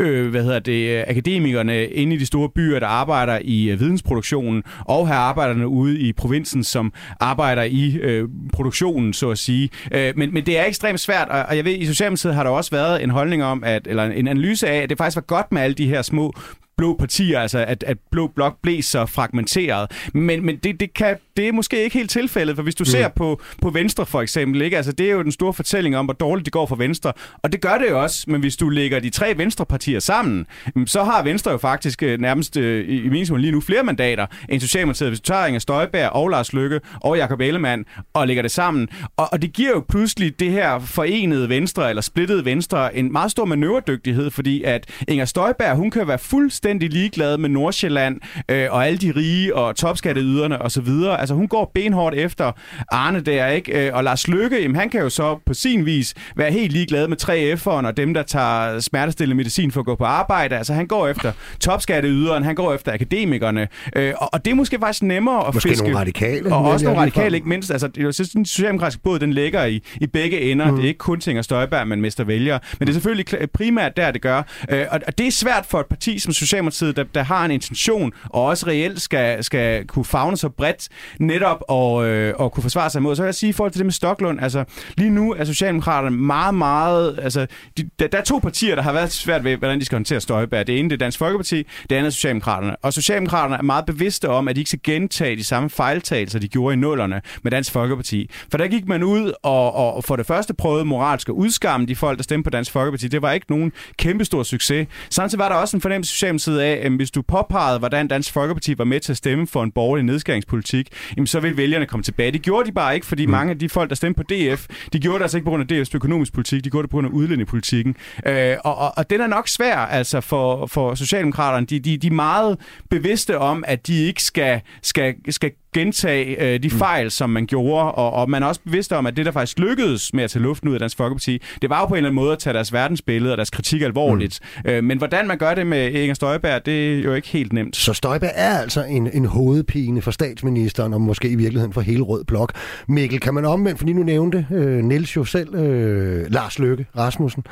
[0.00, 4.62] øh, hvad hedder det, akademikerne inde i de store byer, der arbejder i øh, vidensproduktionen,
[4.84, 9.70] og have arbejderne ude i provinsen, som arbejder i øh, produktionen, så at sige.
[9.92, 12.50] Øh, men, men det er ekstremt svært, og, og jeg ved, i Socialdemokratiet har der
[12.50, 15.52] også været en holdning om, at, eller en analyse af, at det faktisk var godt
[15.52, 16.32] med alle de her små
[16.76, 20.10] blå partier, altså at, at blå blok blev så fragmenteret.
[20.14, 22.86] Men, men det, det, kan, det er måske ikke helt tilfældet, for hvis du mm.
[22.86, 24.76] ser på, på Venstre for eksempel, ikke?
[24.76, 27.52] Altså, det er jo den store fortælling om, hvor dårligt det går for Venstre, og
[27.52, 30.46] det gør det jo også, men hvis du lægger de tre Venstre-partier sammen,
[30.86, 34.60] så har Venstre jo faktisk øh, nærmest øh, i minimum lige nu flere mandater end
[34.60, 35.10] Socialdemokratiet.
[35.10, 38.88] Hvis du tager Inger Støjberg og Lars Lykke og Jakob Ellemann og lægger det sammen,
[39.16, 43.30] og, og det giver jo pludselig det her forenede Venstre, eller splittede Venstre, en meget
[43.30, 48.66] stor manøvredygtighed, fordi at Inger Støjberg, hun kan være fuldstændig fuldstændig ligeglad med Nordsjælland øh,
[48.70, 50.88] og alle de rige og topskatteyderne osv.
[51.26, 52.52] Altså hun går benhårdt efter
[52.92, 53.86] Arne der, ikke?
[53.86, 57.08] Øh, og Lars Lykke, jamen, han kan jo så på sin vis være helt ligeglad
[57.08, 60.56] med 3F'eren og dem, der tager smertestillende medicin for at gå på arbejde.
[60.56, 63.68] Altså han går efter topskatteyderen, han går efter akademikerne.
[63.96, 65.84] Øh, og, og det er måske faktisk nemmere at måske fiske.
[65.84, 66.54] nogle radikale.
[66.54, 67.70] Og også nogle radikale, ikke mindst.
[67.70, 70.70] Altså, det er den socialdemokratiske båd, den ligger i, i begge ender.
[70.70, 70.76] Mm.
[70.76, 72.58] Det er ikke kun Inger Støjberg, man mister vælger.
[72.78, 74.42] Men det er selvfølgelig primært der, det gør.
[74.70, 77.50] Øh, og, og det er svært for et parti som Socialdemokratiet, der, der har en
[77.50, 80.88] intention, og også reelt skal, skal kunne fagne så bredt,
[81.20, 83.16] netop og, øh, og kunne forsvare sig imod.
[83.16, 84.64] Så vil jeg sige i forhold til det med Stoklund, altså
[84.96, 87.46] lige nu er Socialdemokraterne meget, meget, altså
[87.78, 90.20] de, der, der er to partier, der har været svært ved, hvordan de skal håndtere
[90.20, 90.66] Støjberg.
[90.66, 92.76] Det ene det er Dansk Folkeparti, det andet er Socialdemokraterne.
[92.76, 96.48] Og Socialdemokraterne er meget bevidste om, at de ikke skal gentage de samme fejltagelser, de
[96.48, 98.30] gjorde i nullerne med Dansk Folkeparti.
[98.50, 101.96] For der gik man ud og, og for det første prøvede moralsk at udskamme de
[101.96, 103.08] folk, der stemte på Dansk Folkeparti.
[103.08, 104.88] Det var ikke nogen kæmpestor succes.
[105.10, 108.78] Samtidig var der også en fornemmelse Socialdemokratiet af, at hvis du påpegede, hvordan Dansk Folkeparti
[108.78, 112.30] var med til at stemme for en borgerlig nedskæringspolitik, jamen, så vil vælgerne komme tilbage.
[112.30, 113.32] Det gjorde de bare ikke, fordi mm.
[113.32, 115.72] mange af de folk, der stemte på DF, de gjorde det altså ikke på grund
[115.72, 117.96] af DF's økonomisk politik, de gjorde det på grund af udlændingepolitikken.
[118.26, 121.66] Øh, og, og, og den er nok svær altså for, for Socialdemokraterne.
[121.66, 122.58] De, de, de er meget
[122.90, 126.78] bevidste om, at de ikke skal, skal, skal gentage øh, de mm.
[126.78, 129.58] fejl, som man gjorde, og, og man er også bevidst om, at det, der faktisk
[129.58, 132.08] lykkedes med at tage luften ud af Dansk Folkeparti, det var jo på en eller
[132.08, 134.40] anden måde at tage deres verdensbillede og deres kritik alvorligt.
[134.64, 134.70] Mm.
[134.70, 137.76] Øh, men hvordan man gør det med Inger Støjberg, det er jo ikke helt nemt.
[137.76, 142.02] Så Støjberg er altså en, en hovedpine for statsministeren, og måske i virkeligheden for hele
[142.02, 142.52] Rød Blok.
[142.88, 147.44] Mikkel, kan man omvendt, fordi nu nævnte øh, Niels jo selv, øh, Lars Løkke Rasmussen,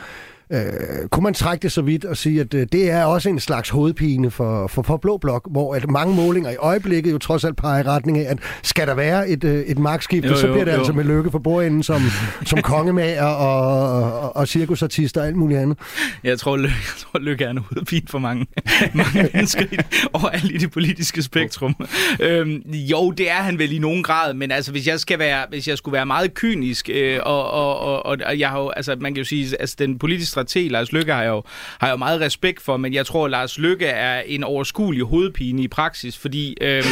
[0.55, 3.41] Øh, kunne man trække det så vidt og sige, at øh, det er også en
[3.41, 7.45] slags hovedpine for, for, for Blå Blok, hvor at mange målinger i øjeblikket jo trods
[7.45, 10.41] alt peger i retning af, at skal der være et, øh, et magtskifte, jo, jo,
[10.41, 10.79] så bliver det jo.
[10.79, 12.03] altså med lykke for bordenden som,
[12.45, 15.79] som kongemager og, og, og cirkusartister og alt muligt andet.
[16.25, 18.47] Jeg tror, Lykke, jeg tror, Lykke er en hovedpine for mange,
[18.95, 19.77] mange mennesker i,
[20.13, 21.77] overalt i det politiske spektrum.
[22.21, 25.47] Øhm, jo, det er han vel i nogen grad, men altså, hvis jeg, skal være,
[25.49, 28.97] hvis jeg skulle være meget kynisk, øh, og, og, og, og jeg har jo, altså,
[29.01, 31.43] man kan jo sige, altså, den politiske strateg, Lars Lykke, har jeg, jo,
[31.79, 35.05] har jeg jo meget respekt for, men jeg tror, at Lars Lykke er en overskuelig
[35.05, 36.85] hovedpine i praksis, fordi øh,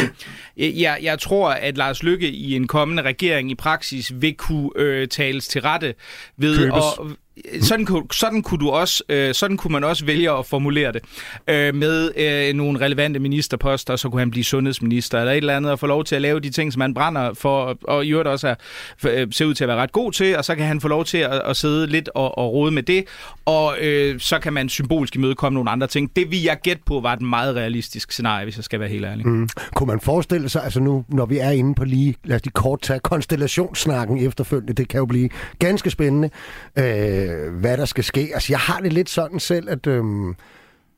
[0.56, 5.08] jeg, jeg tror, at Lars Lykke i en kommende regering i praksis vil kunne øh,
[5.08, 5.94] tales til rette
[6.36, 6.82] ved Købes.
[7.00, 7.16] at
[7.60, 11.02] sådan, kunne, sådan, kunne du også, øh, sådan kunne man også vælge at formulere det.
[11.48, 15.72] Øh, med øh, nogle relevante ministerposter, så kunne han blive sundhedsminister eller et eller andet,
[15.72, 18.28] og få lov til at lave de ting, som han brænder for, og i øvrigt
[18.28, 18.54] også er,
[19.06, 21.04] øh, ser ud til at være ret god til, og så kan han få lov
[21.04, 23.04] til at, at sidde lidt og, og rode med det,
[23.44, 26.16] og øh, så kan man symbolsk imødekomme nogle andre ting.
[26.16, 29.04] Det vi jeg gætte på var et meget realistisk scenarie, hvis jeg skal være helt
[29.04, 29.26] ærlig.
[29.28, 29.48] Mm.
[29.74, 32.52] Kunne man forestille sig, altså nu, når vi er inde på lige, lad os lige
[32.52, 36.30] kort tage konstellationssnakken efterfølgende, det kan jo blive ganske spændende.
[36.78, 38.30] Øh, øh, hvad der skal ske.
[38.34, 39.86] Altså, jeg har det lidt sådan selv, at...
[39.86, 40.04] Øh,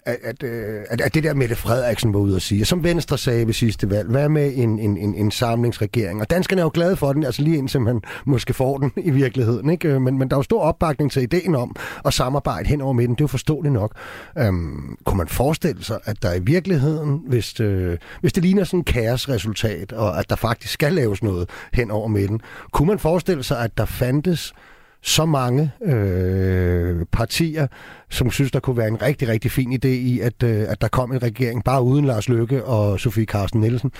[0.06, 3.18] at, at, øh, at, at det der Mette Frederiksen var ude at sige, som Venstre
[3.18, 6.20] sagde ved sidste valg, hvad med en, en, en, en samlingsregering?
[6.20, 9.10] Og danskerne er jo glade for den, altså lige indtil man måske får den i
[9.10, 9.70] virkeligheden.
[9.70, 9.88] Ikke?
[9.88, 12.92] Øh, men, men der er jo stor opbakning til ideen om at samarbejde hen over
[12.92, 13.14] midten.
[13.14, 13.92] Det er jo forståeligt nok.
[14.38, 18.80] Øhm, kunne man forestille sig, at der i virkeligheden, hvis, det, hvis det ligner sådan
[18.80, 22.40] en kaosresultat, og at der faktisk skal laves noget hen over midten,
[22.72, 24.54] kunne man forestille sig, at der fandtes
[25.04, 27.66] så mange øh, partier,
[28.10, 30.88] som synes, der kunne være en rigtig, rigtig fin idé i, at, øh, at der
[30.88, 33.92] kom en regering bare uden Lars Løkke og Sofie Carsten Nielsen.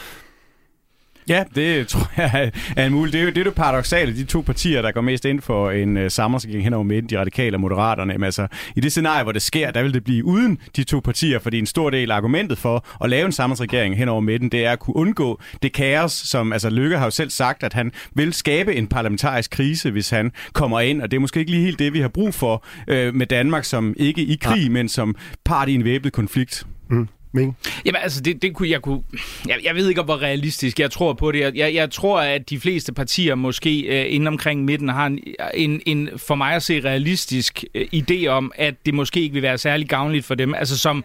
[1.29, 3.13] Ja, det tror jeg er en mulighed.
[3.13, 5.71] Det er jo det, er jo paradoxale, de to partier, der går mest ind for
[5.71, 8.13] en uh, samarbejdsregering hen over midten, de radikale og moderaterne.
[8.13, 11.01] Jamen, altså, I det scenarie, hvor det sker, der vil det blive uden de to
[11.01, 14.49] partier, fordi en stor del af argumentet for at lave en samarbejdsregering hen over midten,
[14.49, 17.73] det er at kunne undgå det kaos, som altså Lykke har jo selv sagt, at
[17.73, 21.51] han vil skabe en parlamentarisk krise, hvis han kommer ind, og det er måske ikke
[21.51, 24.71] lige helt det, vi har brug for uh, med Danmark, som ikke i krig, ja.
[24.71, 26.67] men som part i en væbnet konflikt.
[26.91, 27.09] Mm.
[27.35, 27.57] Ming?
[27.85, 29.03] Jamen altså, det, det kunne jeg kunne...
[29.49, 31.57] Jeg, jeg ved ikke, hvor realistisk jeg tror på det.
[31.57, 35.19] Jeg, jeg tror, at de fleste partier måske øh, inden omkring midten har en,
[35.55, 39.43] en, en, for mig at se, realistisk øh, idé om, at det måske ikke vil
[39.43, 40.55] være særlig gavnligt for dem.
[40.55, 41.05] Altså som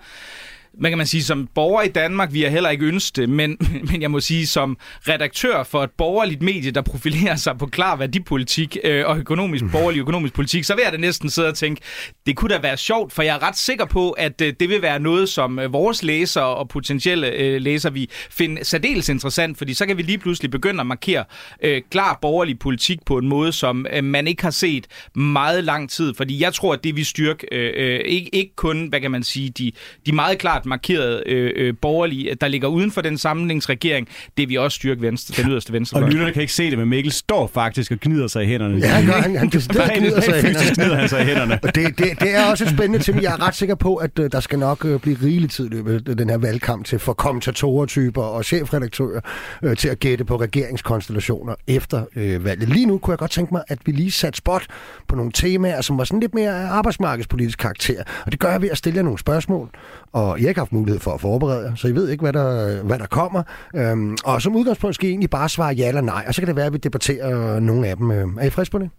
[0.77, 3.58] man kan man sige, som borger i Danmark, vi har heller ikke ønsket det, men,
[3.91, 4.77] men jeg må sige, som
[5.08, 9.71] redaktør for et borgerligt medie, der profilerer sig på klar værdipolitik øh, og økonomisk, mm.
[9.71, 11.82] borgerlig økonomisk politik, så vil jeg da næsten sidde og tænke,
[12.25, 14.82] det kunne da være sjovt, for jeg er ret sikker på, at øh, det vil
[14.82, 19.73] være noget, som øh, vores læsere og potentielle øh, læsere vi finde særdeles interessant, fordi
[19.73, 21.23] så kan vi lige pludselig begynde at markere
[21.63, 25.89] øh, klar borgerlig politik på en måde, som øh, man ikke har set meget lang
[25.89, 29.12] tid, fordi jeg tror, at det vi styrke, øh, øh, ikke, ikke kun, hvad kan
[29.12, 29.71] man sige, de,
[30.05, 34.56] de meget klart markeret øh, øh, borgerlige, der ligger uden for den samlingsregering, det vi
[34.56, 36.00] også styrke venstre, den yderste venstre.
[36.00, 38.78] Og lytterne kan ikke se det, men Mikkel står faktisk og gnider sig i hænderne.
[38.78, 39.13] Ja, han gør.
[39.13, 40.76] Han, han, han gnider sig i hænderne.
[40.76, 41.60] Gnider han sig i hænderne.
[41.63, 43.22] det, det, det er også et spændende ting.
[43.22, 46.17] Jeg er ret sikker på, at uh, der skal nok uh, blive rigelig tid løbet
[46.17, 49.22] den her valgkamp til for kommentatorer-typer og chefredaktører
[49.63, 52.69] uh, til at gætte på regeringskonstellationer efter uh, valget.
[52.69, 54.63] Lige nu kunne jeg godt tænke mig, at vi lige satte spot
[55.08, 58.04] på nogle temaer, som var sådan lidt mere arbejdsmarkedspolitisk karakter.
[58.26, 59.69] Og det gør jeg ved at stille jer nogle spørgsmål.
[60.12, 62.84] Og jeg ikke haft mulighed for at forberede jer, så I ved ikke, hvad der,
[62.84, 63.43] hvad der kommer.
[63.76, 66.48] Øhm, og som udgangspunkt skal I egentlig bare svare ja eller nej, og så kan
[66.48, 68.12] det være, at vi debatterer nogle af dem.
[68.12, 68.89] Øhm, er I friske på det?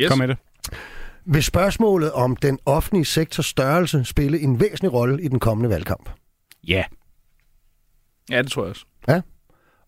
[0.00, 0.08] Yes.
[0.08, 0.36] Kom med det.
[1.24, 6.10] Vil spørgsmålet om den offentlige sektors størrelse spille en væsentlig rolle i den kommende valgkamp?
[6.68, 6.84] Ja.
[8.30, 8.84] Ja, det tror jeg også.
[9.08, 9.20] Ja?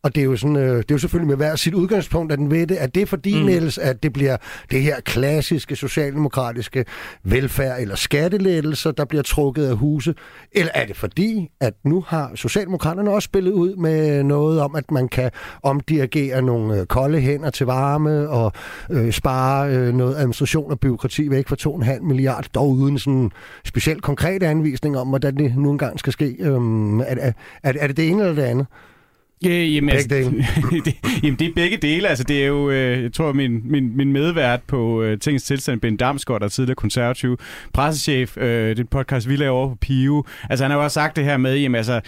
[0.04, 2.38] Og det er jo, sådan, øh, det er jo selvfølgelig med hver sit udgangspunkt, at
[2.38, 2.82] den ved det.
[2.82, 3.46] Er det fordi, mm.
[3.46, 4.36] Niels, at det bliver
[4.70, 6.84] det her klassiske socialdemokratiske
[7.24, 10.14] velfærd eller skattelettelser, der bliver trukket af huse?
[10.52, 14.90] Eller er det fordi, at nu har Socialdemokraterne også spillet ud med noget om, at
[14.90, 15.30] man kan
[15.62, 18.52] omdirigere nogle øh, kolde hænder til varme og
[18.90, 23.30] øh, spare øh, noget administration og byråkrati væk for 2,5 milliarder, dog uden sådan
[23.64, 26.36] specielt konkrete anvisninger om, hvordan det nu engang skal ske.
[26.38, 28.66] Øhm, er, er, er det det ene eller det andet?
[29.44, 30.08] Ja, jamen, altså,
[30.84, 32.08] det, jamen, det er begge dele.
[32.08, 35.80] Altså, det er jo, øh, jeg tror, min, min, min medvært på øh, Tingens Tilstand,
[35.80, 37.38] Ben Damsgaard, der er tidligere konservativ
[37.74, 40.24] pressechef, øh, det podcast, vi laver over på Pio.
[40.50, 42.00] Altså, han har jo også sagt det her med, jamen, altså,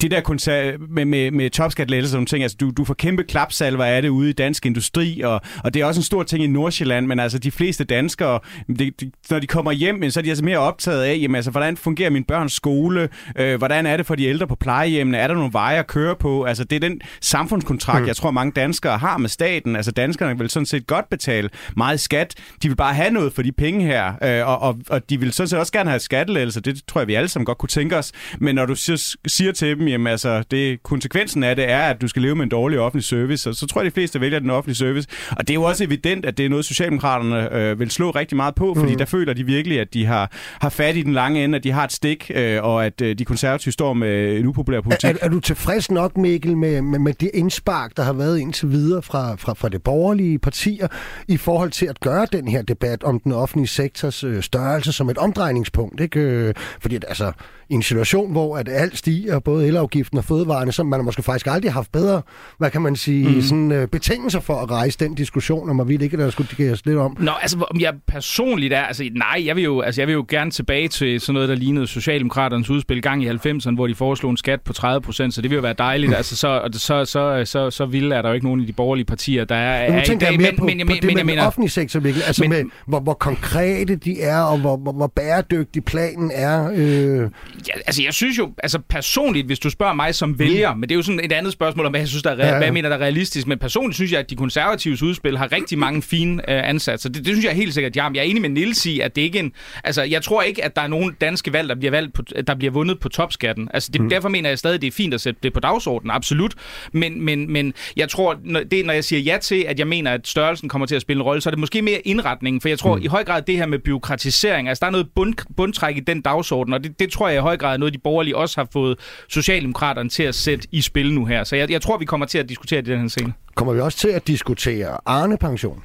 [0.00, 3.84] det der konser- med, med, med topskatlettelse og ting, altså, du, du får kæmpe klapsalver
[3.84, 6.46] af det ude i dansk industri, og, og det er også en stor ting i
[6.46, 8.40] Nordsjælland, men altså, de fleste danskere,
[8.78, 11.50] det, de, når de kommer hjem, så er de altså mere optaget af, jamen, altså,
[11.50, 15.26] hvordan fungerer min børns skole, øh, hvordan er det for de ældre på plejehjemmene, er
[15.26, 18.06] der nogle veje at køre på, altså, det er den samfundskontrakt, mm.
[18.06, 19.76] jeg tror, mange danskere har med staten.
[19.76, 22.34] Altså danskerne vil sådan set godt betale meget skat.
[22.62, 25.32] De vil bare have noget for de penge her, øh, og, og, og de vil
[25.32, 26.60] sådan set også gerne have skattelettelser.
[26.60, 28.12] Det tror jeg, vi alle sammen godt kunne tænke os.
[28.38, 32.00] Men når du siger, siger til dem, jamen altså, det, konsekvensen af det er, at
[32.00, 34.38] du skal leve med en dårlig offentlig service, så, så tror jeg, de fleste vælger
[34.38, 35.08] den offentlige service.
[35.30, 38.36] Og det er jo også evident, at det er noget, Socialdemokraterne øh, vil slå rigtig
[38.36, 38.98] meget på, fordi mm.
[38.98, 40.30] der føler de virkelig, at de har,
[40.60, 43.18] har fat i den lange ende, at de har et stik, øh, og at øh,
[43.18, 45.10] de konservative står med en upopulær politik.
[45.10, 48.38] Er, er, er du tilfreds nok, Mikkel, med, med, med det indspark, der har været
[48.38, 50.88] indtil videre fra, fra, fra det borgerlige partier,
[51.28, 55.10] i forhold til at gøre den her debat om den offentlige sektors øh, størrelse som
[55.10, 56.00] et omdrejningspunkt?
[56.00, 56.20] Ikke?
[56.20, 57.32] Øh, fordi at, altså,
[57.70, 61.22] i en situation, hvor at alt stiger, både elafgiften og fødevarene, så man har måske
[61.22, 62.22] faktisk aldrig haft bedre,
[62.58, 63.42] hvad kan man sige, mm.
[63.42, 66.98] sådan, øh, betingelser for at rejse den diskussion, om hvorvidt ikke der skulle os lidt
[66.98, 67.16] om.
[67.20, 70.24] Nå, altså, om jeg personligt er, altså nej, jeg vil jo, altså, jeg vil jo
[70.28, 74.30] gerne tilbage til sådan noget, der lignede Socialdemokraternes udspil gang i 90'erne, hvor de foreslog
[74.30, 76.10] en skat på 30 procent, så det vil jo være dejligt.
[76.10, 76.16] Mm.
[76.16, 79.04] Altså, så, så, så, så, så vilde er der jo ikke nogen i de borgerlige
[79.06, 80.38] partier, der er, er i dag.
[80.40, 82.22] Men, på, men, men, på det men, med mener, den offentlige sektor, Mikkel.
[82.22, 86.70] Altså men, med, hvor, hvor konkrete de er, og hvor, hvor, hvor bæredygtig planen er.
[86.74, 87.30] Øh.
[87.68, 90.80] Ja, altså jeg synes jo, altså personligt, hvis du spørger mig som vælger, mm.
[90.80, 92.52] men det er jo sådan et andet spørgsmål om, hvad jeg synes, der er, ja,
[92.52, 92.58] ja.
[92.58, 95.78] hvad mener, der er realistisk, men personligt synes jeg, at de konservatives udspil har rigtig
[95.78, 97.08] mange fine øh, ansatser.
[97.08, 98.08] Det, det synes jeg helt sikkert, ja.
[98.14, 99.52] Jeg er enig med Nils i, at det ikke en...
[99.84, 102.54] Altså, jeg tror ikke, at der er nogen danske valg, der bliver, valgt på, der
[102.54, 103.68] bliver vundet på topskatten.
[103.74, 104.08] Altså, det, mm.
[104.08, 106.54] derfor mener jeg stadig, det er fint at sætte det på dagsordenen, absolut.
[106.92, 110.10] Men, men, men jeg tror, når, det, når jeg siger ja til, at jeg mener,
[110.10, 112.68] at størrelsen kommer til at spille en rolle, så er det måske mere indretningen, for
[112.68, 113.02] jeg tror mm.
[113.02, 116.20] i høj grad, det her med byråkratisering, altså der er noget bund, bundtræk i den
[116.20, 118.98] dagsorden, og det, det tror jeg høj grad er noget, de borgerlige også har fået
[119.28, 121.44] Socialdemokraterne til at sætte i spil nu her.
[121.44, 123.32] Så jeg, jeg tror, vi kommer til at diskutere det i den her scene.
[123.54, 125.82] Kommer vi også til at diskutere Arne-pension?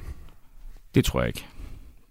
[0.94, 1.44] Det tror jeg ikke.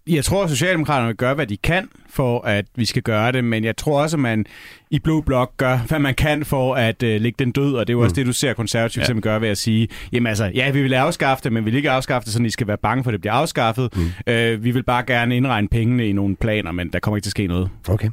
[0.08, 3.44] Jeg tror, at Socialdemokraterne vil gøre, hvad de kan for, at vi skal gøre det,
[3.44, 4.46] men jeg tror også, at man
[4.91, 7.94] i Blå Blok gør, hvad man kan for at uh, lægge den død, og det
[7.94, 8.04] er jo mm.
[8.04, 9.20] også det, du ser konservativt ja.
[9.20, 11.91] gør ved at sige, jamen altså, ja, vi vil afskaffe det, men vi vil ikke
[11.91, 13.89] afskaffe det, så I skal være bange for, at det bliver afskaffet.
[13.96, 14.34] Mm.
[14.34, 17.30] Uh, vi vil bare gerne indregne pengene i nogle planer, men der kommer ikke til
[17.30, 17.70] at ske noget.
[17.88, 18.10] Okay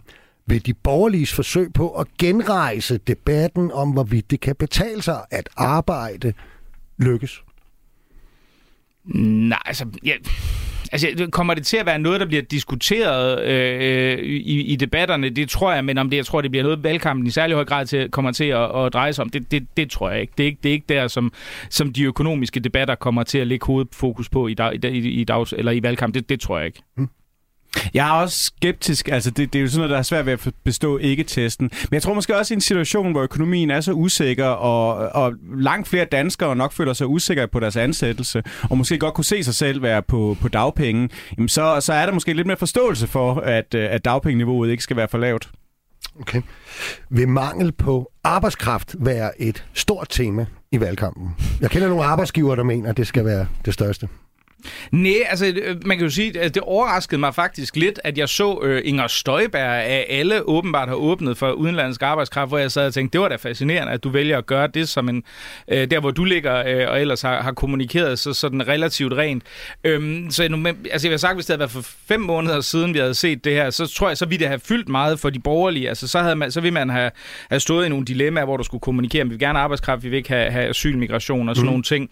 [0.46, 5.48] ved de borgerliges forsøg på at genrejse debatten om, hvorvidt det kan betale sig at
[5.56, 6.32] arbejde,
[6.98, 7.42] lykkes?
[9.04, 9.86] Nej, altså...
[10.04, 10.14] Ja.
[10.92, 15.30] Altså, kommer det til at være noget, der bliver diskuteret øh, i, i debatterne?
[15.30, 17.64] Det tror jeg, men om det, jeg tror, det bliver noget, valgkampen i særlig høj
[17.64, 20.32] grad til, kommer til at, at dreje sig om, det, det, det tror jeg ikke.
[20.38, 21.32] Det er ikke, det er ikke der, som,
[21.70, 25.24] som de økonomiske debatter kommer til at lægge hovedfokus på i, dag, i, i, i,
[25.24, 26.14] dags, eller i valgkampen.
[26.14, 26.82] Det, det tror jeg ikke.
[26.96, 27.08] Mm.
[27.94, 29.08] Jeg er også skeptisk.
[29.08, 31.70] Altså, det, det er jo sådan noget, der er svært ved at bestå ikke-testen.
[31.72, 35.34] Men jeg tror måske også i en situation, hvor økonomien er så usikker, og, og
[35.56, 39.44] langt flere danskere nok føler sig usikre på deres ansættelse, og måske godt kunne se
[39.44, 43.06] sig selv være på, på dagpenge, jamen så, så er der måske lidt mere forståelse
[43.06, 45.50] for, at, øh, at dagpengeniveauet ikke skal være for lavt.
[46.20, 46.42] Okay.
[47.10, 51.36] Vil mangel på arbejdskraft være et stort tema i valgkampen?
[51.60, 54.08] Jeg kender nogle arbejdsgiver, der mener, at det skal være det største.
[54.92, 58.28] Nej, altså øh, man kan jo sige, at det overraskede mig faktisk lidt, at jeg
[58.28, 62.86] så uh, Inger Støjberg af alle åbenbart har åbnet for udenlandsk arbejdskraft, hvor jeg sad
[62.86, 65.22] og tænkte, det var da fascinerende, at du vælger at gøre det som en,
[65.72, 69.42] uh, der hvor du ligger uh, og ellers har, har kommunikeret så sådan relativt rent.
[69.96, 72.94] Um, så nu, altså jeg vil sagt, hvis det havde været for fem måneder siden,
[72.94, 75.30] vi havde set det her, så tror jeg, så ville det have fyldt meget for
[75.30, 75.88] de borgerlige.
[75.88, 77.10] Altså så, havde man, så ville man have,
[77.50, 80.16] have stået i nogle dilemmaer, hvor du skulle kommunikere, vi vil gerne arbejdskraft, vi vil
[80.16, 81.70] ikke have, have asylmigration og sådan mm.
[81.70, 82.10] nogle ting.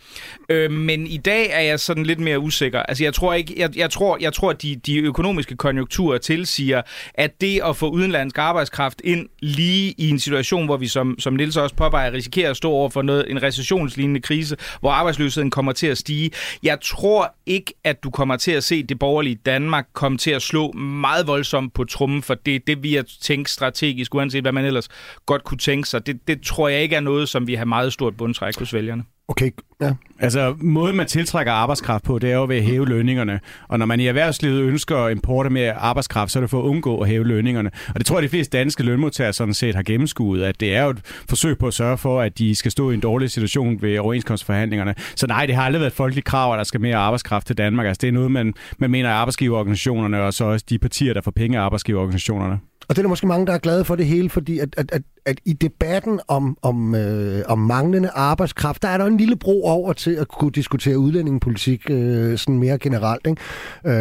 [0.52, 2.82] Uh, men i dag er jeg sådan lidt mere usikker.
[2.82, 6.82] Altså, jeg tror ikke, jeg, jeg tror, jeg tror de, de økonomiske konjunkturer tilsiger,
[7.14, 11.32] at det at få udenlandsk arbejdskraft ind lige i en situation, hvor vi, som, som
[11.32, 15.72] Nils også påpeger, risikerer at stå over for noget, en recessionslignende krise, hvor arbejdsløsheden kommer
[15.72, 16.30] til at stige.
[16.62, 20.42] Jeg tror ikke, at du kommer til at se det borgerlige Danmark komme til at
[20.42, 24.52] slå meget voldsomt på trummen, for det er det, vi har tænkt strategisk, uanset hvad
[24.52, 24.88] man ellers
[25.26, 26.06] godt kunne tænke sig.
[26.06, 29.04] Det, det tror jeg ikke er noget, som vi har meget stort bundtræk hos vælgerne.
[29.30, 29.92] Okay, ja.
[30.18, 33.40] Altså, måden man tiltrækker arbejdskraft på, det er jo ved at hæve lønningerne.
[33.68, 36.64] Og når man i erhvervslivet ønsker at importe mere arbejdskraft, så er det for at
[36.64, 37.70] undgå at hæve lønningerne.
[37.88, 40.84] Og det tror jeg, de fleste danske lønmodtagere sådan set har gennemskuet, at det er
[40.84, 43.82] jo et forsøg på at sørge for, at de skal stå i en dårlig situation
[43.82, 44.94] ved overenskomstforhandlingerne.
[45.16, 47.58] Så nej, det har aldrig været et folkeligt krav, at der skal mere arbejdskraft til
[47.58, 47.86] Danmark.
[47.86, 51.20] Altså, det er noget, man, man mener af arbejdsgiverorganisationerne, og så også de partier, der
[51.20, 52.58] får penge af arbejdsgiverorganisationerne.
[52.90, 54.92] Og det er der måske mange, der er glade for det hele, fordi at, at,
[54.92, 59.36] at, at i debatten om, om, øh, om manglende arbejdskraft, der er der en lille
[59.36, 63.26] bro over til at kunne diskutere udlændingepolitik øh, sådan mere generelt.
[63.26, 63.42] Ikke?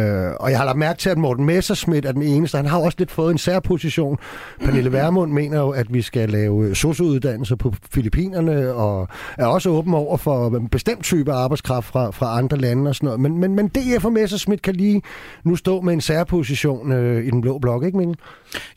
[0.00, 2.56] Øh, og jeg har lagt mærke til, at Morten Messerschmidt er den eneste.
[2.56, 4.18] Han har også lidt fået en særposition.
[4.60, 9.94] Pernille Vermund mener jo, at vi skal lave sociouddannelser på Filippinerne, og er også åben
[9.94, 13.20] over for en bestemt type arbejdskraft fra, fra andre lande og sådan noget.
[13.20, 15.02] Men, men, men DF og Messerschmidt kan lige
[15.44, 18.16] nu stå med en særposition øh, i den blå blok, ikke Mikkel?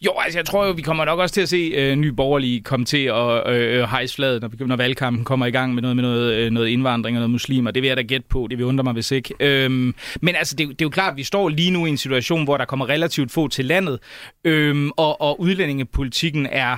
[0.05, 2.61] Jo, altså jeg tror jo, vi kommer nok også til at se øh, nye borgerlige
[2.61, 5.95] komme til at øh, øh hejse flaget, når, når valgkampen kommer i gang med noget
[5.95, 7.71] med noget, øh, noget indvandring og noget muslimer.
[7.71, 8.47] Det vil jeg da gætte på.
[8.49, 9.33] Det vil undre mig, hvis ikke.
[9.39, 11.97] Øhm, men altså, det, det er jo klart, at vi står lige nu i en
[11.97, 13.99] situation, hvor der kommer relativt få til landet,
[14.43, 16.77] øhm, og, og udlændingepolitikken er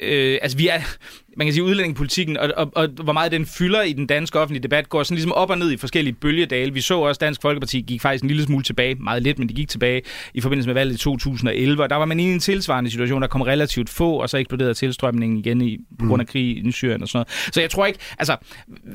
[0.00, 0.80] øh, øh altså vi er,
[1.36, 4.62] man kan sige, udlændingepolitikken, og, og, og hvor meget den fylder i den danske offentlige
[4.62, 6.72] debat, går sådan ligesom op og ned i forskellige bølgedale.
[6.72, 9.54] Vi så også, Dansk Folkeparti gik faktisk en lille smule tilbage, meget lidt, men de
[9.54, 10.02] gik tilbage
[10.34, 13.28] i forbindelse med valget i 2011, og der var man i en tilsvarende situation, der
[13.28, 17.02] kom relativt få, og så eksploderede tilstrømningen igen i, på grund af krig i Syrien
[17.02, 17.54] og sådan noget.
[17.54, 18.36] Så jeg tror ikke, altså,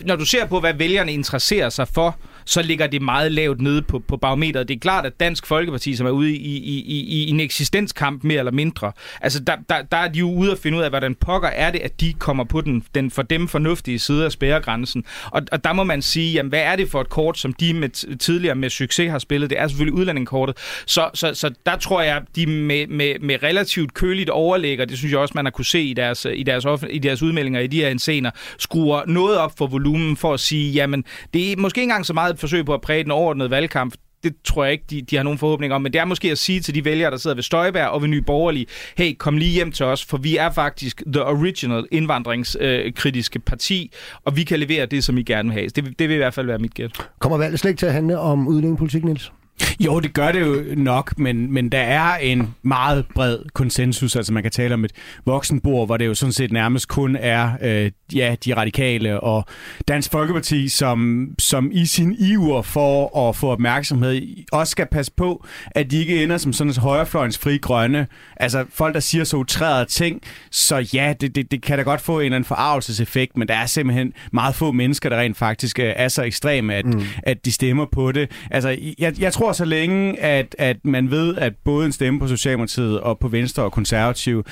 [0.06, 3.82] når du ser på, hvad vælgerne interesserer sig for, så ligger det meget lavt nede
[3.82, 4.68] på, på barometeret.
[4.68, 8.24] Det er klart, at Dansk Folkeparti, som er ude i, i, i, i en eksistenskamp
[8.24, 10.90] mere eller mindre, altså der, der, der er de jo ude at finde ud af,
[10.90, 14.32] hvordan pokker er det, at de kommer på den, den for dem fornuftige side af
[14.32, 15.04] spærregrænsen.
[15.26, 17.74] Og, og der må man sige, jamen, hvad er det for et kort, som de
[17.74, 19.50] med, tidligere med succes har spillet?
[19.50, 20.58] Det er selvfølgelig udlændingekortet.
[20.86, 25.12] Så, så, så der tror jeg, de med, med, med relativt køligt overlægger, det synes
[25.12, 27.82] jeg også, man har kunne se i deres, i deres, i deres udmeldinger i de
[27.82, 31.04] her scener, skruer noget op for volumen for at sige, jamen,
[31.34, 33.94] det er måske ikke engang så meget et forsøg på at præge den overordnede valgkamp
[34.24, 36.38] det tror jeg ikke, de, de har nogen forhåbninger om, men det er måske at
[36.38, 38.66] sige til de vælgere, der sidder ved Støjberg og ved Nye Borgerlige,
[38.98, 43.92] hey, kom lige hjem til os, for vi er faktisk the original indvandringskritiske øh, parti,
[44.26, 45.68] og vi kan levere det, som I gerne vil have.
[45.68, 46.92] Det, det vil i hvert fald være mit gæt.
[47.20, 49.32] Kommer valget slet ikke til at handle om udlændingepolitik, Niels?
[49.80, 54.16] Jo, det gør det jo nok, men, men der er en meget bred konsensus.
[54.16, 54.92] Altså man kan tale om et
[55.26, 59.46] voksenbord, hvor det jo sådan set nærmest kun er øh, ja, de radikale og
[59.88, 65.46] Dansk Folkeparti, som, som i sin iver for at få opmærksomhed også skal passe på,
[65.72, 68.08] at de ikke ender som sådan en højrefløjens fri grønne.
[68.38, 70.22] Altså folk, der siger så utrærede ting.
[70.52, 73.56] Så ja, det, det, det kan da godt få en eller anden forarvelseseffekt, men der
[73.56, 77.02] er simpelthen meget få mennesker, der rent faktisk er så ekstreme, at, mm.
[77.24, 78.32] at de stemmer på det.
[78.52, 82.20] Altså jeg, jeg tror tror så længe, at, at man ved, at både en stemme
[82.20, 84.46] på Socialdemokratiet og på Venstre og Konservativ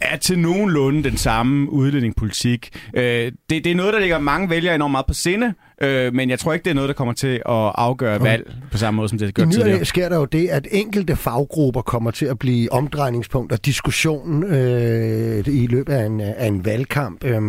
[0.00, 2.70] er til nogenlunde den samme udlændingepolitik.
[2.94, 6.30] Øh, det, det er noget, der ligger mange vælgere enormt meget på sinde, øh, men
[6.30, 7.42] jeg tror ikke, det er noget, der kommer til at
[7.74, 8.24] afgøre okay.
[8.24, 9.80] valg på samme måde, som det gjort tidligere.
[9.80, 14.44] I sker der jo det, at enkelte faggrupper kommer til at blive omdrejningspunkt og diskussion
[14.44, 17.24] øh, i løbet af en, af en valgkamp.
[17.24, 17.40] Øh,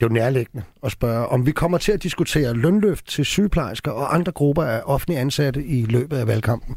[0.00, 3.90] det er jo nærliggende at spørge, om vi kommer til at diskutere lønløft til sygeplejersker
[3.90, 6.76] og andre grupper af offentlige ansatte i løbet af valgkampen.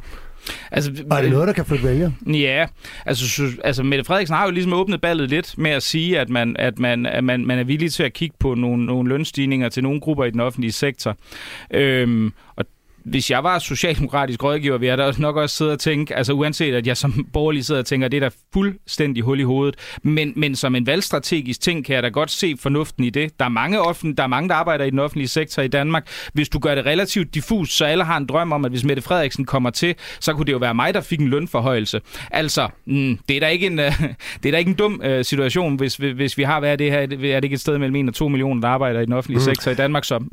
[0.71, 2.11] Altså, og er det noget, der kan flytte vælger?
[2.27, 2.65] Ja,
[3.05, 6.55] altså, altså Mette Frederiksen har jo ligesom åbnet ballet lidt med at sige, at man,
[6.59, 9.83] at man, at man, man er villig til at kigge på nogle, nogle lønstigninger til
[9.83, 11.17] nogle grupper i den offentlige sektor.
[11.71, 12.65] Øhm, og
[13.03, 16.73] hvis jeg var socialdemokratisk rådgiver, ville jeg da nok også sidde og tænke, altså uanset
[16.73, 20.33] at jeg som borgerlig sidder og tænker, det er da fuldstændig hul i hovedet, men,
[20.35, 23.39] men som en valgstrategisk ting kan jeg da godt se fornuften i det.
[23.39, 26.07] Der er mange, offent, der er mange, der arbejder i den offentlige sektor i Danmark.
[26.33, 29.01] Hvis du gør det relativt diffus, så alle har en drøm om, at hvis Mette
[29.01, 32.01] Frederiksen kommer til, så kunne det jo være mig, der fik en lønforhøjelse.
[32.31, 33.85] Altså, mm, det, er da ikke en, uh,
[34.43, 36.99] det er da ikke en dum uh, situation, hvis, hvis vi har været det her,
[36.99, 39.39] er det ikke et sted mellem 1 og 2 millioner, der arbejder i den offentlige
[39.39, 39.43] mm.
[39.43, 40.23] sektor i Danmark, så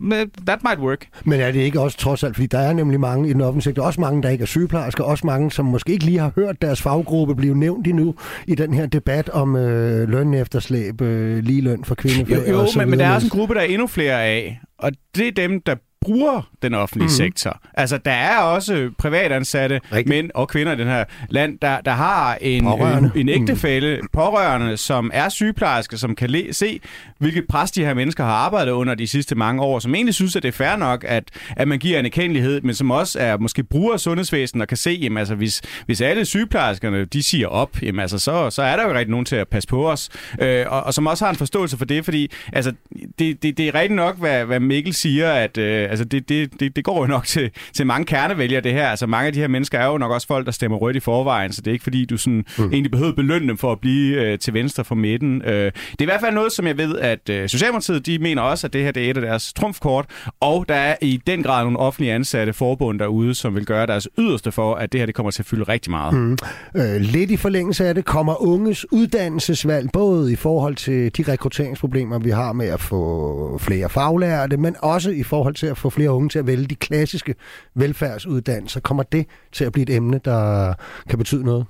[0.46, 1.06] that might work.
[1.24, 3.62] Men er det ikke også trods alt, fordi der er nemlig mange i den offentlige
[3.62, 6.62] sektor, også mange, der ikke er sygeplejersker, også mange, som måske ikke lige har hørt
[6.62, 8.14] deres faggruppe blive nævnt endnu
[8.46, 12.36] i den her debat om øh, løn efterslæb, øh, lige løn for kvinder.
[12.36, 14.92] Jo, jo men, men der er også en gruppe, der er endnu flere af, og
[15.16, 17.16] det er dem, der bruger den offentlige mm-hmm.
[17.16, 17.60] sektor.
[17.74, 20.08] Altså, der er også privatansatte, Rigtig.
[20.08, 24.08] mænd og kvinder i den her land, der, der har en, en, en ægtefælle, mm.
[24.12, 26.80] pårørende, som er sygeplejerske, som kan le- se,
[27.18, 30.36] hvilket pres de her mennesker har arbejdet under de sidste mange år, som egentlig synes,
[30.36, 31.24] at det er fair nok, at,
[31.56, 34.90] at man giver en erkendelighed, men som også er måske bruger sundhedsvæsenet og kan se,
[34.90, 38.88] jamen, altså, hvis, hvis alle sygeplejerskerne de siger op, jamen, altså, så, så er der
[38.88, 40.08] jo rigtig nogen til at passe på os,
[40.40, 42.72] øh, og, og som også har en forståelse for det, fordi altså,
[43.18, 46.60] det, det, det er rigtig nok, hvad, hvad Mikkel siger, at øh, altså det, det,
[46.60, 48.88] det, det går jo nok til, til mange kernevælgere, det her.
[48.88, 51.00] Altså mange af de her mennesker er jo nok også folk, der stemmer rødt i
[51.00, 52.72] forvejen, så det er ikke fordi, du sådan mm.
[52.72, 55.42] egentlig behøver belønne dem for at blive øh, til venstre for midten.
[55.42, 58.42] Øh, det er i hvert fald noget, som jeg ved, at øh, Socialdemokratiet, de mener
[58.42, 60.06] også, at det her det er et af deres trumfkort,
[60.40, 64.08] og der er i den grad nogle offentlige ansatte forbund derude, som vil gøre deres
[64.18, 66.14] yderste for, at det her det kommer til at fylde rigtig meget.
[66.14, 66.36] Mm.
[66.76, 72.18] Øh, lidt i forlængelse af det kommer unges uddannelsesvalg, både i forhold til de rekrutteringsproblemer,
[72.18, 76.10] vi har med at få flere faglærte, men også i forhold til at få flere
[76.10, 77.34] unge til at vælge de klassiske
[77.74, 78.80] velfærdsuddannelser.
[78.80, 80.74] Kommer det til at blive et emne, der
[81.08, 81.66] kan betyde noget?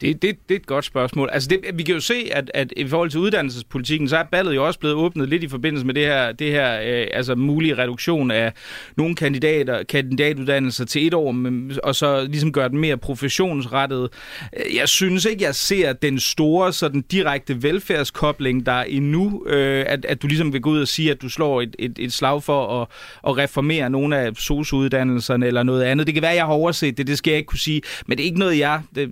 [0.00, 1.28] Det, det, det er et godt spørgsmål.
[1.32, 4.54] Altså det, vi kan jo se, at, at i forhold til uddannelsespolitikken, så er ballet
[4.54, 7.78] jo også blevet åbnet lidt i forbindelse med det her, det her øh, altså mulige
[7.78, 8.52] reduktion af
[8.96, 14.08] nogle kandidater, kandidatuddannelser til et år, men, og så ligesom gøre den mere professionsrettet.
[14.56, 20.04] Øh, jeg synes ikke, jeg ser den store sådan direkte velfærdskobling, der endnu, øh, at,
[20.04, 22.42] at du ligesom vil gå ud og sige, at du slår et, et, et slag
[22.42, 22.88] for at,
[23.28, 26.06] at reformere nogle af sosuddannelserne eller noget andet.
[26.06, 28.24] Det kan være, jeg har overset det, det skal jeg ikke kunne sige, men det
[28.24, 29.10] er ikke noget, jeg det,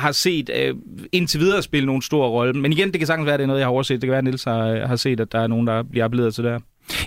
[0.00, 0.74] har set øh,
[1.12, 2.52] indtil videre spille nogen stor rolle.
[2.60, 4.02] Men igen, det kan sagtens være, at det er noget, jeg har overset.
[4.02, 6.04] Det kan være, at Niels har, øh, har set, at der er nogen, der bliver
[6.04, 6.58] appelleret til det her.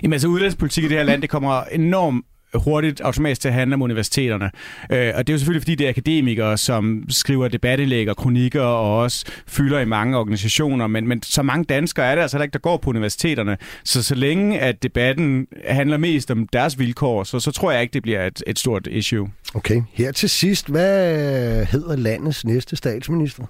[0.02, 2.24] Jamen altså, udlandspolitik i det her land, det kommer enormt
[2.54, 4.50] hurtigt automatisk til at handle om universiteterne.
[4.90, 8.62] Øh, og det er jo selvfølgelig, fordi det er akademikere, som skriver debatindlæg og kronikker
[8.62, 12.52] og også fylder i mange organisationer, men, men så mange danskere er det altså ikke,
[12.52, 13.56] der går på universiteterne.
[13.84, 17.92] Så så længe at debatten handler mest om deres vilkår, så, så tror jeg ikke,
[17.92, 19.30] det bliver et, et stort issue.
[19.54, 23.44] Okay, her til sidst, hvad hedder landets næste statsminister?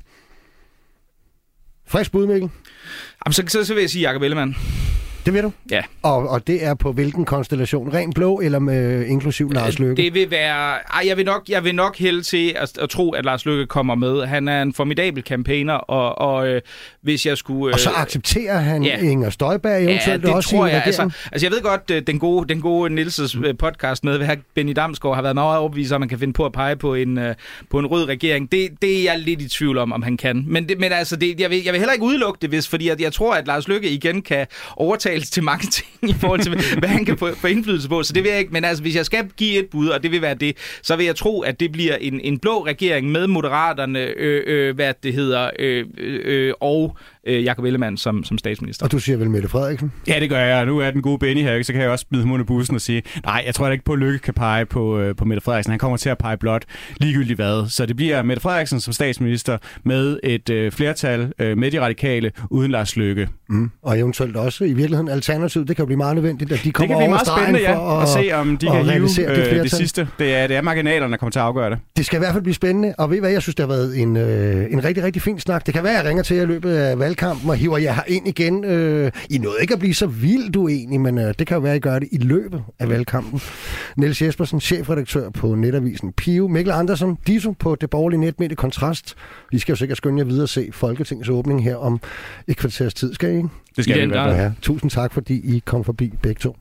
[1.87, 2.51] Frisk bud, Mikkel?
[3.27, 4.57] Jamen, så, så, så vil jeg sige Jacob Ellemann.
[5.25, 5.53] Det ved du?
[5.70, 5.83] Ja.
[6.03, 7.95] Og, og det er på hvilken konstellation?
[7.95, 10.03] Ren blå eller med inklusiv Lars Løkke?
[10.03, 10.75] Det vil være...
[10.95, 13.66] Ej, jeg vil nok, jeg vil nok hælde til at, at tro, at Lars Løkke
[13.66, 14.27] kommer med.
[14.27, 16.61] Han er en formidabel campaigner, og, og øh,
[17.01, 17.68] hvis jeg skulle...
[17.68, 18.99] Øh, og så accepterer han ja.
[18.99, 20.83] Inger Støjberg eventuelt ja, det også tror jeg.
[20.87, 21.03] Altså,
[21.33, 25.14] altså, jeg ved godt, øh, den gode, den gode Nilses podcast med her Benny Damsgaard
[25.14, 27.25] har været meget overbevist om, at man kan finde på at pege på en, uh,
[27.70, 28.53] på en rød regering.
[28.53, 30.45] Det, det er jeg lidt i tvivl om, om han kan.
[30.47, 32.89] Men, det, men altså, det, jeg, vil, jeg vil heller ikke udelukke det, hvis, fordi
[32.89, 34.47] at jeg tror, at Lars Løkke igen kan
[35.15, 38.03] overtales til mange ting i forhold til, hvad han kan få, få indflydelse på.
[38.03, 38.53] Så det vil jeg ikke.
[38.53, 41.07] Men altså, hvis jeg skal give et bud, og det vil være det, så vil
[41.07, 45.15] jeg tro, at det bliver en, en blå regering med moderaterne, øh, øh, hvad det
[45.15, 46.97] hedder, øh, øh, og
[47.27, 48.85] øh, Jakob Ellemann som, som statsminister.
[48.85, 49.93] Og du siger vel Mette Frederiksen?
[50.09, 50.67] Ja, det gør jeg.
[50.67, 52.81] Nu er den gode Benny her, så kan jeg også smide ham under bussen og
[52.81, 55.71] sige, nej, jeg tror ikke på, at Lykke kan pege på, øh, på Mette Frederiksen.
[55.71, 56.65] Han kommer til at pege blot
[56.97, 57.71] ligegyldigt hvad.
[57.71, 62.33] Så det bliver Mette Frederiksen som statsminister med et øh, flertal øh, med de radikale
[62.51, 63.29] uden Lars Lykke.
[63.49, 63.71] Mm.
[63.83, 65.69] Og eventuelt også i virkeligheden alternativet.
[65.69, 67.97] Det kan blive meget nødvendigt, at de kommer over Det kan blive meget spændende, ja,
[67.97, 70.09] at, at se, om de kan hive det, øh, det sidste.
[70.19, 71.79] Det er, det er marginalerne, der kommer til at afgøre det.
[71.97, 73.99] Det skal i hvert fald blive spændende, og ved hvad, jeg synes, det har været
[73.99, 75.67] en, øh, en rigtig, rigtig fin snak.
[75.67, 77.95] Det kan være, at jeg ringer til jer i løbet af valgkampen og hiver jer
[78.07, 78.65] ind igen.
[78.65, 81.73] Øh, I nåede ikke at blive så vildt uenige, men øh, det kan jo være,
[81.73, 83.41] at I gør det i løbet af valgkampen.
[83.97, 86.49] Niels Jespersen, chefredaktør på netavisen Pio.
[86.49, 89.15] Mikkel Andersen, Diso på det borgerlige netmedie Kontrast.
[89.51, 92.01] Vi skal jo sikkert skynde jer videre at se Folketingets åbning her om
[92.49, 93.49] et kvarters tid, skal I ikke?
[93.77, 96.57] Det skal vi ja, Tusind tak, fordi I kom forbi begge to.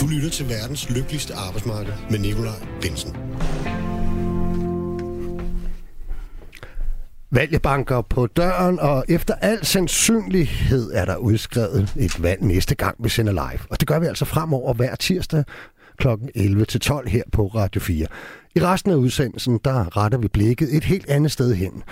[0.00, 3.16] Du lytter til verdens lykkeligste arbejdsmarked med Nikolaj Bensen.
[7.30, 13.08] Valgbanker på døren, og efter al sandsynlighed er der udskrevet et valg næste gang, vi
[13.08, 13.60] sender live.
[13.70, 15.44] Og det gør vi altså fremover hver tirsdag
[15.98, 16.08] kl.
[16.08, 18.06] 11-12 her på Radio 4.
[18.56, 21.82] I resten af udsendelsen, der retter vi blikket et helt andet sted hen.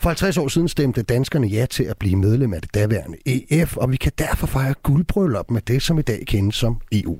[0.00, 3.76] For 50 år siden stemte danskerne ja til at blive medlem af det daværende EF,
[3.76, 7.18] og vi kan derfor fejre guldbryllup med det, som i dag kendes som EU.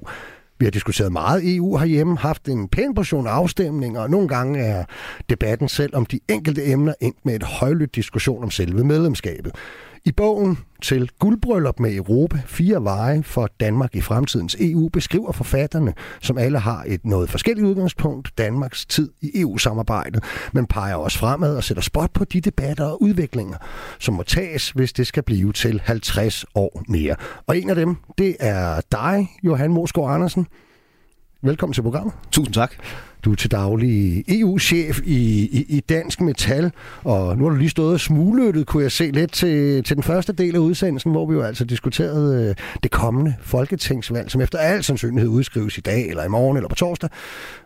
[0.59, 4.85] Vi har diskuteret meget EU herhjemme, haft en pæn portion afstemninger, og nogle gange er
[5.31, 9.53] debatten selv om de enkelte emner endt med et højlydt diskussion om selve medlemskabet.
[10.05, 15.95] I bogen til Guldbryllup med Europa, fire veje for Danmark i fremtidens EU, beskriver forfatterne,
[16.21, 21.57] som alle har et noget forskelligt udgangspunkt, Danmarks tid i EU-samarbejdet, men peger også fremad
[21.57, 23.57] og sætter spot på de debatter og udviklinger,
[23.99, 27.17] som må tages, hvis det skal blive til 50 år mere.
[27.47, 30.47] Og en af dem, det er dig, Johan Mosgaard Andersen.
[31.43, 32.15] Velkommen til programmet.
[32.31, 32.75] Tusind tak.
[33.25, 36.73] Du er til daglig EU-chef i, i, i Dansk Metal,
[37.05, 40.03] og nu har du lige stået og smuglyttet, kunne jeg se lidt til, til den
[40.03, 44.59] første del af udsendelsen, hvor vi jo altså diskuterede øh, det kommende folketingsvalg, som efter
[44.59, 47.11] al sandsynlighed udskrives i dag, eller i morgen, eller på torsdag.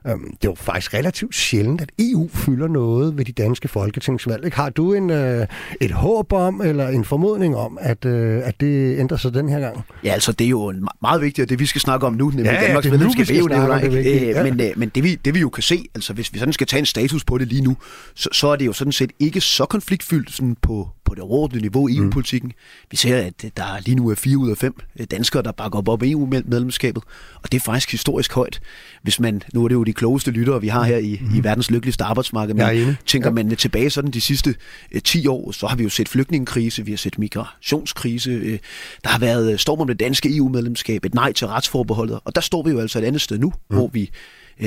[0.07, 4.44] Øhm, det er jo faktisk relativt sjældent, at EU fylder noget ved de danske folketingsvalg.
[4.44, 4.57] Ikke?
[4.57, 5.46] Har du en, øh,
[5.80, 9.61] et håb om, eller en formodning om, at, øh, at det ændrer sig den her
[9.61, 9.80] gang?
[10.05, 12.66] Ja, altså det er jo meget vigtigt, det vi skal snakke om nu, nemlig ja,
[12.66, 13.26] Danmarks medlemskab.
[13.50, 14.42] Ja.
[14.42, 16.66] men, øh, men det vi, det vi jo kan se, altså hvis vi sådan skal
[16.66, 17.76] tage en status på det lige nu,
[18.14, 21.61] så, så er det jo sådan set ikke så konfliktfyldt sådan på, på det overordnede
[21.61, 22.49] niveau i EU-politikken.
[22.49, 22.88] Mm.
[22.90, 24.74] Vi ser, at der lige nu er fire ud af fem
[25.11, 27.03] danskere, der bakker op op EU-medlemskabet,
[27.43, 28.61] og det er faktisk historisk højt.
[29.03, 31.36] Hvis man, nu er det jo de klogeste lyttere, vi har her i, mm.
[31.36, 33.34] i verdens lykkeligste arbejdsmarked, men tænker ja.
[33.34, 34.55] man tilbage sådan de sidste
[34.90, 38.59] eh, 10 år, så har vi jo set flygtningekrise, vi har set migrationskrise, eh,
[39.05, 42.62] der har været storm om det danske EU-medlemskab, et nej til retsforbeholdet, og der står
[42.62, 43.76] vi jo altså et andet sted nu, mm.
[43.76, 44.09] hvor vi øh,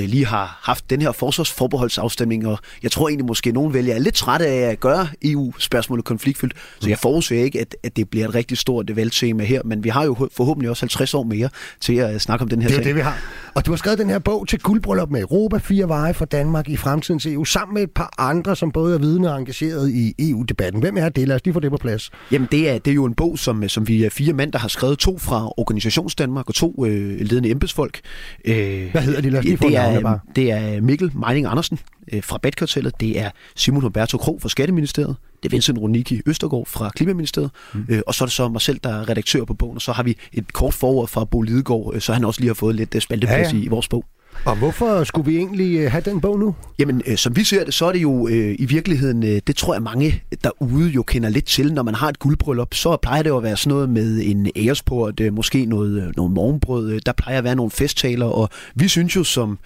[0.02, 4.00] lige har haft den her forsvarsforbeholdsafstemning, og jeg tror egentlig måske, at nogen vælger er
[4.00, 8.28] lidt trætte af at gøre EU-spørgsmålet konfliktfyldt, så jeg forudser ikke, at, at det bliver
[8.28, 11.50] et rigtig stort valgtema her, men vi har jo forhåbentlig også 50 år mere
[11.82, 12.86] til at snakke om den her Det er sag.
[12.86, 13.18] det, vi har.
[13.54, 16.70] Og du har skrevet den her bog til guldbryllup med Europa, fire veje for Danmark
[16.70, 20.14] i fremtidens EU, sammen med et par andre, som både er vidne og engageret i
[20.20, 20.82] EU-debatten.
[20.82, 21.28] Hvem er det?
[21.28, 22.10] Lad os lige få det på plads.
[22.32, 24.60] Jamen, det er, det er jo en bog, som, som vi er fire mænd, der
[24.60, 28.00] har skrevet to fra Organisations Danmark og to øh, ledende embedsfolk.
[28.46, 29.30] Øh, Hvad hedder de?
[29.30, 31.80] Lad os lige få det navnene er, det er Mikkel Meining Andersen
[32.14, 36.66] øh, fra Badkartellet, det er Simon Humberto Kro fra Skatteministeriet, det er Vincent Roniki Østergaard
[36.66, 37.86] fra Klimaministeriet, mm.
[37.90, 39.92] øh, og så er det så mig selv, der er redaktør på bogen, og så
[39.92, 42.76] har vi et kort forord fra Bo Lidegaard, øh, så han også lige har fået
[42.76, 43.56] lidt øh, spalteplads Ja, ja, ja.
[43.56, 43.62] ja.
[43.62, 44.06] i, i vores bog.
[44.46, 46.56] Og hvorfor skulle vi egentlig øh, have den bog nu?
[46.80, 49.56] Jamen, øh, som vi ser det, så er det jo øh, i virkeligheden, øh, det
[49.56, 51.74] tror jeg mange derude jo kender lidt til.
[51.74, 54.50] Når man har et guldbryllup, så plejer det jo at være sådan noget med en
[54.56, 56.92] æresport, øh, måske noget, øh, noget morgenbrød.
[56.92, 59.60] Øh, der plejer at være nogle festtaler, og vi synes jo som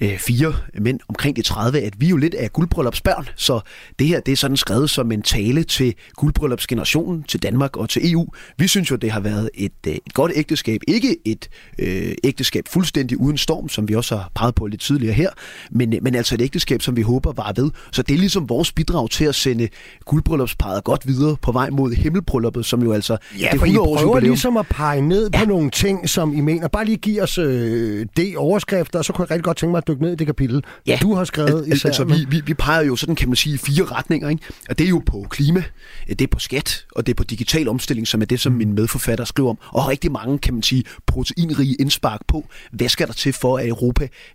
[0.00, 3.28] øh, fire mænd omkring de 30, at vi jo lidt er guldbryllupsbørn.
[3.36, 3.60] Så
[3.98, 8.12] det her, det er sådan skrevet som en tale til guldbryllupsgenerationen, til Danmark og til
[8.12, 8.26] EU.
[8.58, 10.80] Vi synes jo, det har været et, øh, et godt ægteskab.
[10.88, 11.48] Ikke et
[11.78, 15.30] øh, ægteskab fuldstændig uden storm, som vi også har peget på lidt tidligere her,
[15.70, 17.70] men, øh, men altså et ægteskab, som vi håber var ved.
[17.92, 19.68] Så det er ligesom vores bidrag til at sende
[20.06, 23.80] guldbryllupsparet godt videre på vej mod himmelbrylluppet, som jo altså Ja, det for I 100
[23.88, 24.30] års prøver jubilæum.
[24.32, 26.68] ligesom at pege ned på nogle ting, som I mener.
[26.68, 29.78] Bare lige give os øh, det overskrifter, og så kunne jeg rigtig godt tænke mig
[29.78, 30.98] at dykke ned i det kapitel, Ja.
[31.02, 31.88] du har skrevet Al- især.
[31.88, 34.28] altså, vi, vi, vi peger jo sådan, kan man sige, i fire retninger.
[34.28, 34.42] Ikke?
[34.70, 35.62] Og det er jo på klima,
[36.08, 38.58] det er på skat, og det er på digital omstilling, som er det, som Mm.
[38.58, 39.58] min medforfatter skriver om.
[39.68, 43.68] Og rigtig mange, kan man sige, proteinrige indspark på, hvad skal der til for, at
[43.68, 43.93] Europa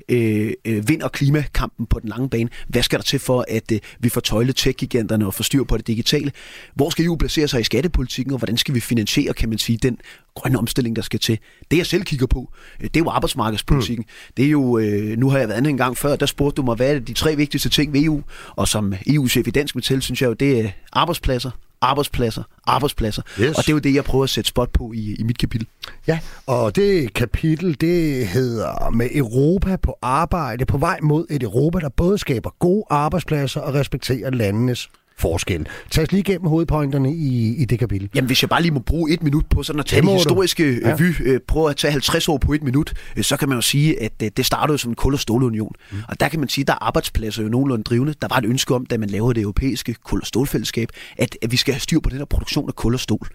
[0.10, 2.50] øh, øh, vinder klimakampen på den lange bane?
[2.68, 5.78] Hvad skal der til for, at øh, vi får tøjlet tech-giganterne og får styr på
[5.78, 6.32] det digitale?
[6.76, 9.78] Hvor skal EU placere sig i skattepolitikken, og hvordan skal vi finansiere, kan man sige,
[9.78, 9.98] den
[10.36, 11.40] grønne omstilling, der skal til?
[11.72, 14.06] Det, jeg selv kigger på, øh, det er jo arbejdsmarkedspolitikken.
[14.08, 14.34] Mm.
[14.38, 16.76] Det er jo, øh, nu har jeg været en gang før, der spurgte du mig,
[16.76, 18.22] hvad er de tre vigtigste ting ved EU?
[18.56, 21.52] Og som EU-chef i Dansk Metal, synes jeg jo, det er arbejdspladser,
[21.82, 23.22] arbejdspladser, arbejdspladser.
[23.42, 23.58] Yes.
[23.58, 25.68] Og det er jo det, jeg prøver at sætte spot på i, i mit kapitel.
[26.08, 31.80] Ja, og det kapitel, det hedder med Europa på arbejde, på vej mod et Europa,
[31.80, 34.90] der både skaber gode arbejdspladser og respekterer landenes
[35.20, 35.68] forskel.
[35.92, 38.10] Tag os lige igennem hovedpointerne i, i det kapitel.
[38.16, 40.14] Jamen, hvis jeg bare lige må bruge et minut på sådan at tage Det de
[40.16, 40.90] historiske Ja.
[40.90, 40.96] ja.
[40.96, 43.62] vy, øh, prøve at tage 50 år på et minut, øh, så kan man jo
[43.62, 45.72] sige, at øh, det startede som en kul- og stålunion.
[45.92, 45.98] Mm.
[46.08, 48.14] Og der kan man sige, at der er arbejdspladser jo nogenlunde drivende.
[48.22, 51.52] Der var et ønske om, da man lavede det europæiske kul- og stålfællesskab, at, at
[51.52, 53.28] vi skal have styr på den her produktion af kul og stål.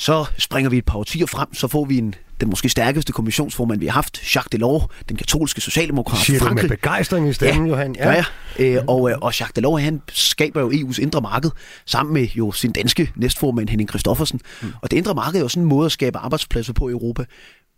[0.00, 3.80] Så springer vi et par årtier frem, så får vi en, den måske stærkeste kommissionsformand,
[3.80, 6.20] vi har haft, Jacques Delors, den katolske socialdemokrat.
[6.20, 6.68] Siger du med Frankrig.
[6.70, 7.96] begejstring i stemmen, ja, Johan?
[7.98, 8.24] Ja, ja.
[8.58, 11.50] Øh, og, øh, og Jacques Delors, han skaber jo EU's indre marked,
[11.86, 14.40] sammen med jo sin danske næstformand Henning Christoffersen.
[14.62, 14.72] Mm.
[14.82, 17.24] Og det indre marked er jo sådan en måde at skabe arbejdspladser på i Europa.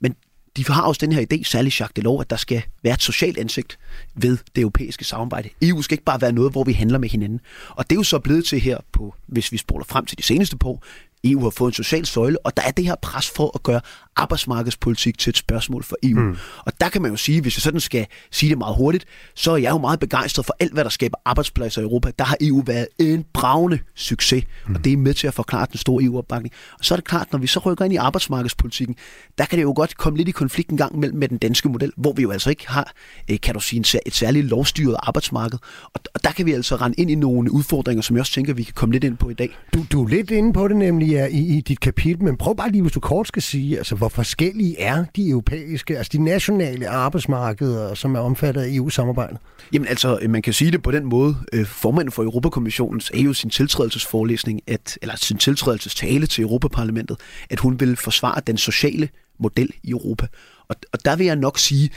[0.00, 0.14] Men
[0.56, 3.38] de har også den her idé, særligt Jacques Delors, at der skal være et socialt
[3.38, 3.78] ansigt
[4.14, 5.48] ved det europæiske samarbejde.
[5.62, 7.40] EU skal ikke bare være noget, hvor vi handler med hinanden.
[7.68, 10.22] Og det er jo så blevet til her, på, hvis vi spoler frem til de
[10.22, 10.80] seneste på,
[11.24, 13.80] EU har fået en social søjle, og der er det her pres for at gøre
[14.16, 16.20] arbejdsmarkedspolitik til et spørgsmål for EU.
[16.20, 16.36] Mm.
[16.58, 19.04] Og der kan man jo sige, hvis jeg sådan skal sige det meget hurtigt,
[19.34, 22.10] så er jeg jo meget begejstret for alt, hvad der skaber arbejdspladser i Europa.
[22.18, 24.74] Der har EU været en bravende succes, mm.
[24.74, 26.54] og det er med til at forklare den store EU-opbakning.
[26.78, 28.96] Og så er det klart, når vi så rykker ind i arbejdsmarkedspolitikken,
[29.38, 31.68] der kan det jo godt komme lidt i konflikt en gang mellem med den danske
[31.68, 32.92] model, hvor vi jo altså ikke har,
[33.30, 35.58] øh, kan du sige, et særligt lovstyret arbejdsmarked.
[35.94, 38.54] Og, og der kan vi altså rende ind i nogle udfordringer, som jeg også tænker,
[38.54, 39.56] vi kan komme lidt ind på i dag.
[39.74, 42.56] Du, du er lidt inde på det nemlig ja, i, i dit kapitel, men prøv
[42.56, 46.24] bare lige, hvis du kort skal sige, altså, hvor forskellige er de europæiske, altså de
[46.24, 49.38] nationale arbejdsmarkeder, som er omfattet af EU-samarbejdet?
[49.72, 51.36] Jamen altså, øh, man kan sige det på den måde.
[51.52, 57.16] Øh, formanden for Europakommissionen sagde jo sin tiltrædelsesforelæsning, at, eller sin tiltrædelsestale til Europaparlamentet,
[57.50, 60.26] at hun vil forsvare den sociale model i Europa.
[60.68, 61.90] Og, og der vil jeg nok sige,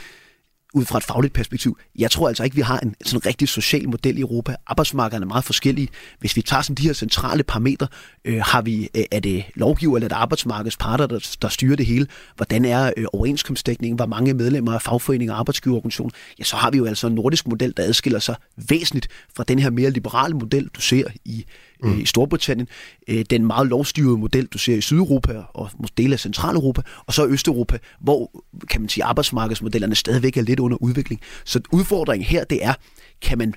[0.74, 3.88] ud fra et fagligt perspektiv, jeg tror altså ikke, vi har en sådan rigtig social
[3.88, 4.56] model i Europa.
[4.66, 5.88] Arbejdsmarkederne er meget forskellige.
[6.20, 7.88] Hvis vi tager sådan de her centrale parametre,
[8.24, 11.76] øh, har vi, øh, er det lovgiver eller er det arbejdsmarkedets parter, der, der styrer
[11.76, 12.06] det hele?
[12.36, 13.96] Hvordan er øh, overenskomstdækningen?
[13.96, 16.12] Hvor mange medlemmer af fagforeninger og arbejdsgiverorganisationer?
[16.38, 19.58] Ja, så har vi jo altså en nordisk model, der adskiller sig væsentligt fra den
[19.58, 21.44] her mere liberale model, du ser i,
[21.82, 22.00] mm.
[22.00, 22.68] i Storbritannien.
[23.08, 27.26] Øh, den meget lovstyrede model, du ser i Sydeuropa og dele af Centraleuropa, og så
[27.26, 31.20] Østeuropa, hvor kan man sige, arbejdsmarkedsmodellerne stadigvæk er lidt under udvikling.
[31.44, 32.74] Så udfordringen her, det er,
[33.22, 33.54] kan man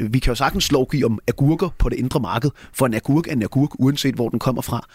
[0.00, 3.26] øh, vi kan jo sagtens lovgive om agurker på det indre marked, for en agurk
[3.26, 4.86] er en agurk, uanset hvor den kommer fra.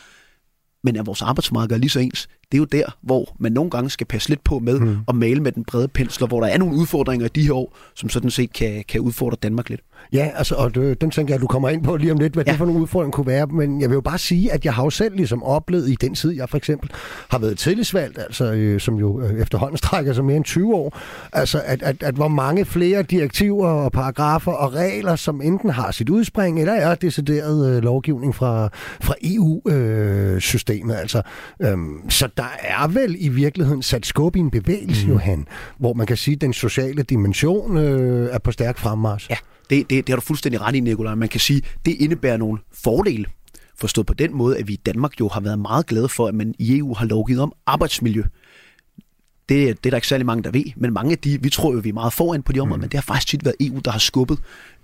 [0.84, 2.28] Men er vores arbejdsmarked lige så ens?
[2.52, 4.98] Det er jo der, hvor man nogle gange skal passe lidt på med mm.
[5.08, 7.78] at male med den brede pensler, hvor der er nogle udfordringer i de her år,
[7.96, 9.82] som sådan set kan, kan udfordre Danmark lidt.
[10.14, 12.34] Ja, altså, og det, den tænker jeg, at du kommer ind på lige om lidt,
[12.34, 12.52] hvad ja.
[12.52, 13.48] det for nogle udfordringer kunne være.
[13.48, 16.16] Men jeg vil jo bare sige, at jeg har jo selv ligesom oplevet i den
[16.16, 16.92] tid, jeg for eksempel
[17.30, 21.00] har været tillidsvalgt, altså, øh, som jo øh, efterhånden strækker sig mere end 20 år,
[21.34, 25.92] altså at, at, at hvor mange flere direktiver og paragrafer og regler, som enten har
[25.92, 28.70] sit udspring, eller er decideret øh, lovgivning fra,
[29.02, 30.94] fra EU-systemet.
[30.94, 31.22] Øh, altså,
[31.62, 35.12] øhm, så der er vel i virkeligheden sat skub i en bevægelse, mm.
[35.14, 35.48] Johan,
[35.78, 39.30] hvor man kan sige, at den sociale dimension øh, er på stærk fremmars.
[39.30, 39.36] Ja.
[39.70, 41.16] Det, det, det har du fuldstændig ret i, Nicolaj.
[41.16, 43.26] Man kan sige, det indebærer nogle fordele.
[43.80, 46.36] Forstået på den måde, at vi i Danmark jo har været meget glade for, at
[46.36, 48.24] man i EU har lovgivet om arbejdsmiljø.
[49.50, 51.74] Det, det er der ikke særlig mange, der ved, men mange af de, vi tror
[51.74, 52.82] jo, vi er meget foran på de områder, mm.
[52.82, 54.40] men det har faktisk tit været EU, der har skubbet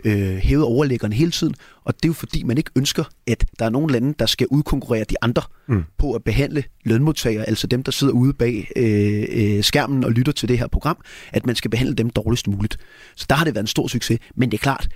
[0.05, 3.66] øh, hævet overlæggerne hele tiden, og det er jo fordi, man ikke ønsker, at der
[3.66, 5.84] er nogle lande, der skal udkonkurrere de andre mm.
[5.97, 10.32] på at behandle lønmodtagere, altså dem, der sidder ude bag øh, øh, skærmen og lytter
[10.32, 10.97] til det her program,
[11.32, 12.78] at man skal behandle dem dårligst muligt.
[13.16, 14.88] Så der har det været en stor succes, men det er klart,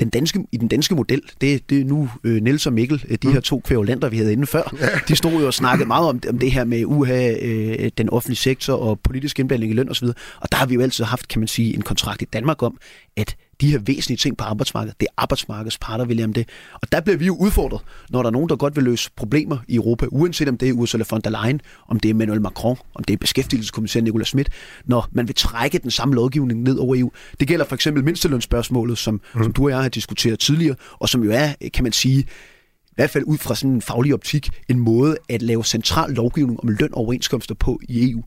[0.00, 3.18] den danske, i den danske model, det, det er nu øh, Niels og Mikkel, øh,
[3.22, 3.32] de mm.
[3.32, 4.74] her to kvævlander, vi havde inde før,
[5.08, 8.36] de stod jo og snakkede meget om, om det her med uha, øh, den offentlige
[8.36, 10.06] sektor og politisk indblanding i løn osv.
[10.40, 12.78] Og der har vi jo altid haft, kan man sige, en kontrakt i Danmark om,
[13.16, 15.00] at de her væsentlige ting på arbejdsmarkedet.
[15.00, 16.48] Det er arbejdsmarkedets parter, vil om det.
[16.82, 17.80] Og der bliver vi jo udfordret,
[18.10, 20.72] når der er nogen, der godt vil løse problemer i Europa, uanset om det er
[20.72, 24.48] Ursula von der Leyen, om det er Emmanuel Macron, om det er beskæftigelseskommissær Nicolas Schmidt,
[24.84, 27.10] når man vil trække den samme lovgivning ned over EU.
[27.40, 29.42] Det gælder for eksempel mindstelønsspørgsmålet, som, mm.
[29.42, 32.94] som du og jeg har diskuteret tidligere, og som jo er, kan man sige, i
[32.96, 36.68] hvert fald ud fra sådan en faglig optik, en måde at lave central lovgivning om
[36.68, 38.22] løn og overenskomster på i EU.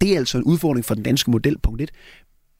[0.00, 1.90] Det er altså en udfordring for den danske model, punkt 1.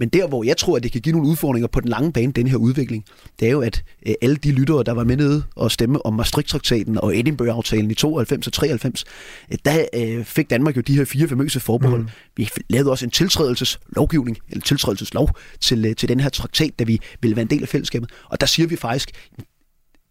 [0.00, 2.32] Men der, hvor jeg tror, at det kan give nogle udfordringer på den lange bane,
[2.32, 3.04] den her udvikling,
[3.40, 6.14] det er jo, at øh, alle de lyttere, der var med nede og stemme om
[6.14, 9.04] Maastricht-traktaten og Edinburgh-aftalen i 92 og 93,
[9.52, 12.00] øh, der øh, fik Danmark jo de her fire famøse forbehold.
[12.00, 12.08] Mm.
[12.36, 15.30] Vi lavede også en tiltrædelseslovgivning, eller tiltrædelseslov
[15.60, 18.10] til, til den her traktat, da vi ville være en del af fællesskabet.
[18.30, 19.10] Og der siger vi faktisk,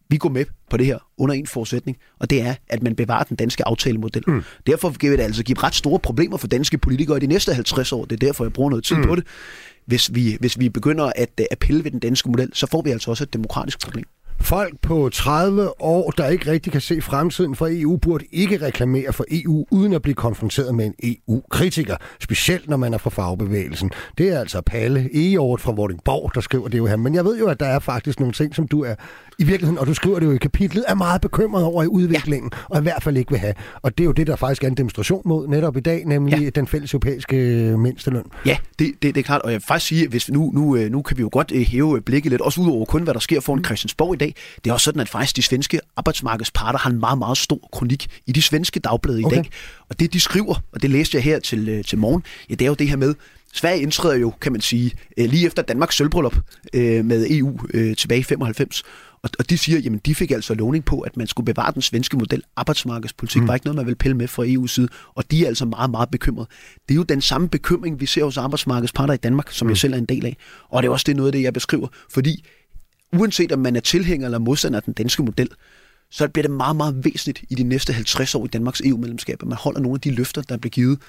[0.09, 3.23] vi går med på det her under en forudsætning, og det er, at man bevarer
[3.23, 4.23] den danske aftalemodel.
[4.27, 4.43] Mm.
[4.67, 7.91] Derfor vil det altså give ret store problemer for danske politikere i de næste 50
[7.91, 8.05] år.
[8.05, 9.03] Det er derfor, jeg bruger noget tid mm.
[9.03, 9.23] på det
[9.85, 12.81] hvis vi, hvis vi begynder at, øh, at pille ved den danske model, så får
[12.81, 14.05] vi altså også et demokratisk problem.
[14.43, 19.13] Folk på 30 år, der ikke rigtig kan se fremtiden for EU, burde ikke reklamere
[19.13, 21.95] for EU, uden at blive konfronteret med en EU-kritiker.
[22.19, 23.91] Specielt når man er fra fagbevægelsen.
[24.17, 26.95] Det er altså Palle Egeort fra Vordingborg, der skriver det jo her.
[26.95, 28.95] Men jeg ved jo, at der er faktisk nogle ting, som du er
[29.39, 32.51] i virkeligheden, og du skriver det jo i kapitlet, er meget bekymret over i udviklingen,
[32.53, 32.75] ja.
[32.75, 33.53] og i hvert fald ikke vil have.
[33.81, 36.39] Og det er jo det, der faktisk er en demonstration mod netop i dag, nemlig
[36.39, 36.49] ja.
[36.49, 37.35] den fælles europæiske
[37.77, 38.23] mindsteløn.
[38.45, 40.75] Ja, det, det, det er klart, og jeg vil faktisk sige, at hvis nu, nu,
[40.75, 43.13] øh, nu kan vi jo godt øh, hæve blikket lidt, også ud over kun, hvad
[43.13, 43.65] der sker foran mm.
[43.65, 44.32] Christiansborg i dag.
[44.63, 48.07] Det er også sådan, at faktisk de svenske arbejdsmarkedsparter har en meget, meget stor kronik
[48.27, 49.37] i de svenske dagblade okay.
[49.37, 49.49] i dag.
[49.89, 52.65] Og det, de skriver, og det læste jeg her til, øh, til morgen, ja, det
[52.65, 53.15] er jo det her med,
[53.55, 56.35] Sverige indtræder jo, kan man sige, lige efter Danmarks sølvbryllup
[56.73, 57.57] med EU
[57.95, 58.83] tilbage i 95.
[59.23, 61.81] Og, og de siger, jamen de fik altså lovning på, at man skulle bevare den
[61.81, 62.43] svenske model.
[62.55, 63.47] Arbejdsmarkedspolitik mm.
[63.47, 65.91] var ikke noget, man ville pille med fra EU's side, og de er altså meget,
[65.91, 66.47] meget bekymrede.
[66.87, 69.69] Det er jo den samme bekymring, vi ser hos arbejdsmarkedsparter i Danmark, som mm.
[69.69, 70.37] jeg selv er en del af.
[70.69, 72.45] Og det er også det noget af det, jeg beskriver, fordi
[73.13, 75.49] uanset om man er tilhænger eller modstander af den danske model,
[76.11, 79.47] så bliver det meget, meget væsentligt i de næste 50 år i Danmarks EU-medlemskab, at
[79.47, 80.99] man holder nogle af de løfter, der blev givet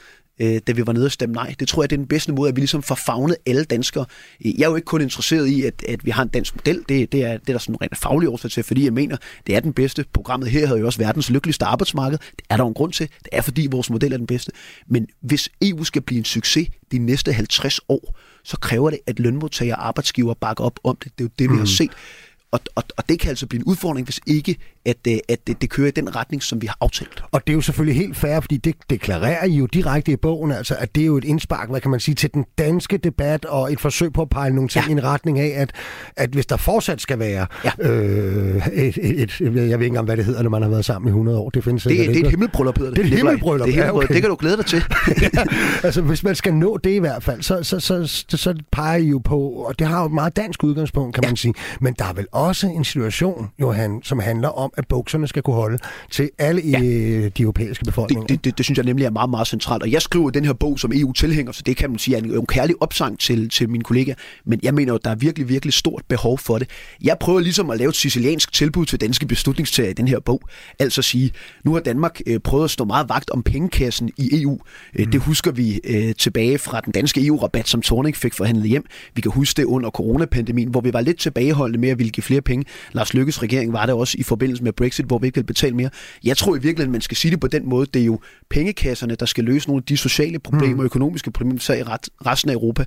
[0.41, 1.55] øh, da vi var nede og stemme nej.
[1.61, 4.05] Det tror jeg, det er den bedste måde, at vi ligesom får fagnet alle danskere.
[4.45, 6.85] Jeg er jo ikke kun interesseret i, at, at vi har en dansk model.
[6.89, 9.17] Det, det, er, det er der sådan en rent faglig årsag til, fordi jeg mener,
[9.47, 10.05] det er den bedste.
[10.13, 12.19] Programmet her havde jo også verdens lykkeligste arbejdsmarked.
[12.37, 13.09] Det er der en grund til.
[13.19, 14.53] Det er, fordi vores model er den bedste.
[14.87, 19.19] Men hvis EU skal blive en succes de næste 50 år, så kræver det, at
[19.19, 21.13] lønmodtagere og arbejdsgiver bakker op om det.
[21.19, 21.59] Det er jo det, vi mm.
[21.59, 21.91] har set.
[22.51, 24.57] Og, og, og det kan altså blive en udfordring, hvis ikke
[24.87, 27.23] at, øh, at det, det kører i den retning, som vi har aftalt.
[27.33, 30.53] Og det er jo selvfølgelig helt fair, fordi det deklarerer I jo direkte i bogen,
[30.53, 33.45] altså at det er jo et indspark, hvad kan man sige, til den danske debat,
[33.45, 34.89] og et forsøg på at pege nogle ting ja.
[34.89, 35.73] i en retning af, at,
[36.17, 37.91] at hvis der fortsat skal være ja.
[37.91, 40.85] øh, et, et, et, jeg ved ikke engang, hvad det hedder, når man har været
[40.85, 41.51] sammen i 100 år.
[41.51, 43.05] Det, findes det, det, det er et himmelbryllup, hedder det.
[43.05, 44.09] Det er et himmelbryllup, det, er ja, okay.
[44.09, 44.85] det kan du glæde dig til.
[45.23, 45.45] ja,
[45.87, 48.97] altså hvis man skal nå det i hvert fald, så, så, så, så, så peger
[48.97, 51.31] I jo på, og det har jo et meget dansk udgangspunkt, kan ja.
[51.31, 55.29] man sige, men der er vel også en situation, Johan, som handler om, at bukserne
[55.29, 55.79] skal kunne holde
[56.11, 56.83] til alle ja.
[56.83, 58.27] i de europæiske befolkninger.
[58.27, 59.83] Det, det, det, det synes jeg nemlig er meget, meget centralt.
[59.83, 62.31] Og jeg skriver den her bog som EU-tilhænger, så det kan man sige er en,
[62.31, 64.15] en kærlig opsang til, til mine kollegaer.
[64.45, 66.71] Men jeg mener at der er virkelig, virkelig stort behov for det.
[67.03, 70.41] Jeg prøver ligesom at lave et siciliansk tilbud til danske beslutningstager i den her bog.
[70.79, 71.33] Altså at sige,
[71.65, 74.59] nu har Danmark øh, prøvet at stå meget vagt om pengekassen i EU.
[74.95, 75.13] Øh, mm.
[75.13, 78.85] Det husker vi øh, tilbage fra den danske EU-rabat, som Torning fik forhandlet hjem.
[79.15, 82.25] Vi kan huske det under coronapandemien, hvor vi var lidt tilbageholdende med at ville give
[82.25, 82.65] flere penge.
[82.93, 85.91] Lars Lykkes regering var det også i forbindelse med Brexit, hvor vi ikke betale mere.
[86.25, 87.87] Jeg tror i virkeligheden, man skal sige det på den måde.
[87.95, 90.85] Det er jo pengekasserne, der skal løse nogle af de sociale problemer og mm.
[90.85, 91.83] økonomiske problemer, ser i
[92.27, 92.85] resten af Europa.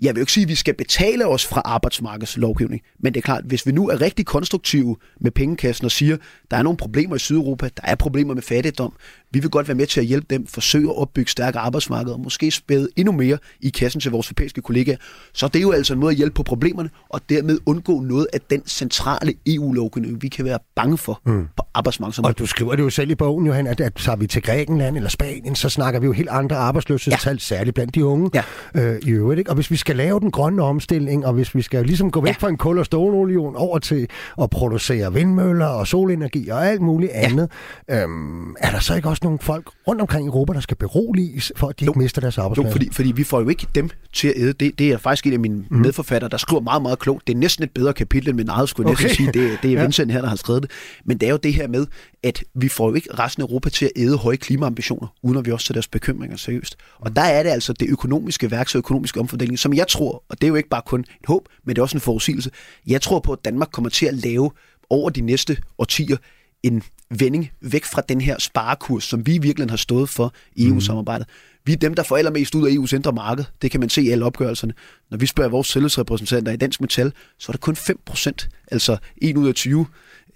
[0.00, 3.22] jeg vil jo ikke sige, at vi skal betale os fra arbejdsmarkedslovgivning, men det er
[3.22, 6.16] klart, hvis vi nu er rigtig konstruktive med pengekassen og siger,
[6.50, 8.92] der er nogle problemer i Sydeuropa, der er problemer med fattigdom,
[9.32, 12.20] vi vil godt være med til at hjælpe dem, forsøge at opbygge stærke arbejdsmarkeder, og
[12.20, 14.96] måske spæde endnu mere i kassen til vores europæiske kollegaer,
[15.32, 18.26] så det er jo altså en måde at hjælpe på problemerne, og dermed undgå noget
[18.32, 21.46] af den centrale EU-lovgivning, vi kan være bange for mm.
[21.56, 22.34] på arbejdsmarkedsområdet.
[22.34, 24.96] Og du skriver det jo selv i bogen, Johan, at, at så vi til Grækenland
[24.96, 27.38] eller Spanien, så snakker vi jo helt andre arbejdsløshedstal, ja.
[27.38, 28.42] særligt blandt de unge ja.
[28.74, 29.38] øh, i øvrigt.
[29.38, 29.50] Ikke?
[29.50, 32.28] Og hvis vi skal lave den grønne omstilling, og hvis vi skal ligesom gå væk
[32.28, 32.36] ja.
[32.38, 34.08] fra en kul- og stålunion over til
[34.42, 37.20] at producere vindmøller og solenergi og alt muligt ja.
[37.20, 37.50] andet,
[37.90, 41.52] øhm, er der så ikke også nogle folk rundt omkring i Europa, der skal beroliges,
[41.56, 41.90] for at de jo.
[41.90, 42.68] ikke mister deres arbejdspladser?
[42.68, 44.52] Jo, fordi, fordi vi får jo ikke dem til at æde.
[44.52, 45.76] Det, det er faktisk en af mine mm.
[45.76, 47.26] medforfattere, der skriver meget, meget klogt.
[47.26, 49.04] Det er næsten et bedre kapitel end min eget, skulle jeg okay.
[49.04, 49.48] næsten sige.
[49.50, 50.12] Det, det er Vincent ja.
[50.12, 50.70] her, der har skrevet det.
[51.04, 51.86] Men det er jo det her med,
[52.22, 55.46] at vi får jo ikke resten af Europa til at æde høje klimaambitioner, uden at
[55.46, 56.76] vi også tager deres bekymringer seriøst.
[56.98, 60.44] Og der er det altså det økonomiske værk, økonomiske omfordeling, som jeg tror, og det
[60.44, 62.50] er jo ikke bare kun et håb, men det er også en forudsigelse.
[62.86, 64.50] Jeg tror på, at Danmark kommer til at lave
[64.90, 66.16] over de næste årtier
[66.62, 70.74] en vending væk fra den her sparekurs, som vi virkelig har stået for i mhm.
[70.74, 71.26] EU-samarbejdet.
[71.64, 73.44] Vi er dem, der får allermest ud af EU's indre marked.
[73.62, 74.72] Det kan man se i alle opgørelserne.
[75.10, 78.96] Når vi spørger vores tillidsrepræsentanter i Dansk Metal, så er det kun 5 procent, altså
[79.16, 79.86] 1 ud af 20,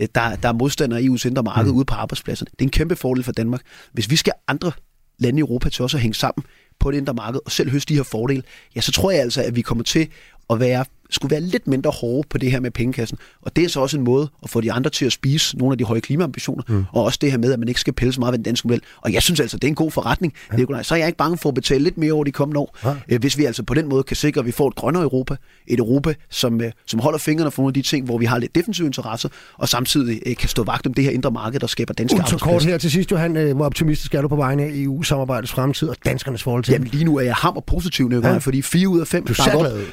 [0.00, 1.76] øh, der, der er modstandere af EU's indre marked mm.
[1.76, 2.46] ude på arbejdspladsen.
[2.46, 3.60] Det er en kæmpe fordel for Danmark.
[3.92, 4.72] Hvis vi skal andre
[5.18, 6.44] lande i Europa til også at hænge sammen
[6.80, 8.42] på det indre marked og selv høste de her fordele,
[8.76, 10.08] ja, så tror jeg altså, at vi kommer til
[10.50, 10.84] at være
[11.14, 13.18] skulle være lidt mindre hårde på det her med pengekassen.
[13.42, 15.72] Og det er så også en måde at få de andre til at spise nogle
[15.72, 16.84] af de høje klimaambitioner, mm.
[16.92, 18.68] og også det her med, at man ikke skal pille så meget ved den danske
[18.68, 18.82] model.
[19.00, 20.32] Og jeg synes altså, det er en god forretning.
[20.52, 20.56] Ja.
[20.56, 22.60] Det er, så er jeg ikke bange for at betale lidt mere over de kommende
[22.60, 22.94] år, ja.
[23.08, 25.36] Øh, hvis vi altså på den måde kan sikre, at vi får et grønnere Europa,
[25.66, 28.38] et Europa, som, øh, som holder fingrene for nogle af de ting, hvor vi har
[28.38, 31.66] lidt defensive interesser, og samtidig øh, kan stå vagt om det her indre marked, der
[31.66, 33.52] skaber danske Ultra kort her til sidst, Johan.
[33.56, 37.04] Hvor optimistisk er du på vegne af EU-samarbejdets fremtid og danskernes forhold til Jamen lige
[37.04, 38.36] nu er jeg hammer positiv, ja.
[38.36, 39.36] fordi fire ud af fem, du er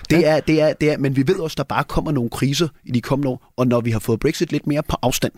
[0.09, 2.67] det, er, det, er, det er, men vi ved også, der bare kommer nogle kriser
[2.83, 5.33] i de kommende år, og når vi har fået Brexit lidt mere på afstand,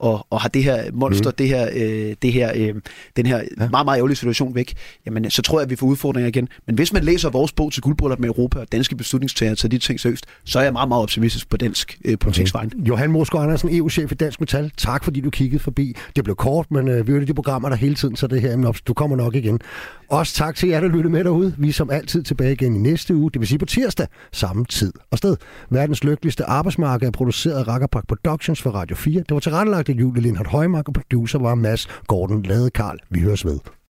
[0.00, 1.36] og, og har det her monster, mm.
[1.38, 2.74] det her, øh, det her, øh,
[3.16, 3.68] den her ja.
[3.70, 4.74] meget, meget ærgerlige situation væk,
[5.06, 6.48] jamen så tror jeg, at vi får udfordringer igen.
[6.66, 9.78] Men hvis man læser vores bog til guldbryllup med Europa og danske beslutningstager til de
[9.78, 12.72] ting seriøst, så er jeg meget, meget optimistisk på dansk øh, politiksvejen.
[12.74, 12.88] Okay.
[12.88, 15.96] Johan Moskva Andersen, EU-chef i Dansk Metal, tak fordi du kiggede forbi.
[16.16, 18.80] Det blev kort, men øh, vi er de programmer, der hele tiden, så det her,
[18.86, 19.60] du kommer nok igen.
[20.08, 21.54] Også tak til jer, der lyttede med derude.
[21.58, 24.64] Vi er som altid tilbage igen i næste uge, det vil sige på tirsdag, samme
[24.64, 25.36] tid og sted.
[25.70, 29.18] Verdens lykkeligste arbejdsmarked er produceret af Rackerpark Productions for Radio 4.
[29.18, 32.98] Det var tilrettelagt af Julie Lindhardt Højmark, og producer var Mads Gordon Lade Karl.
[33.10, 33.77] Vi høres ved.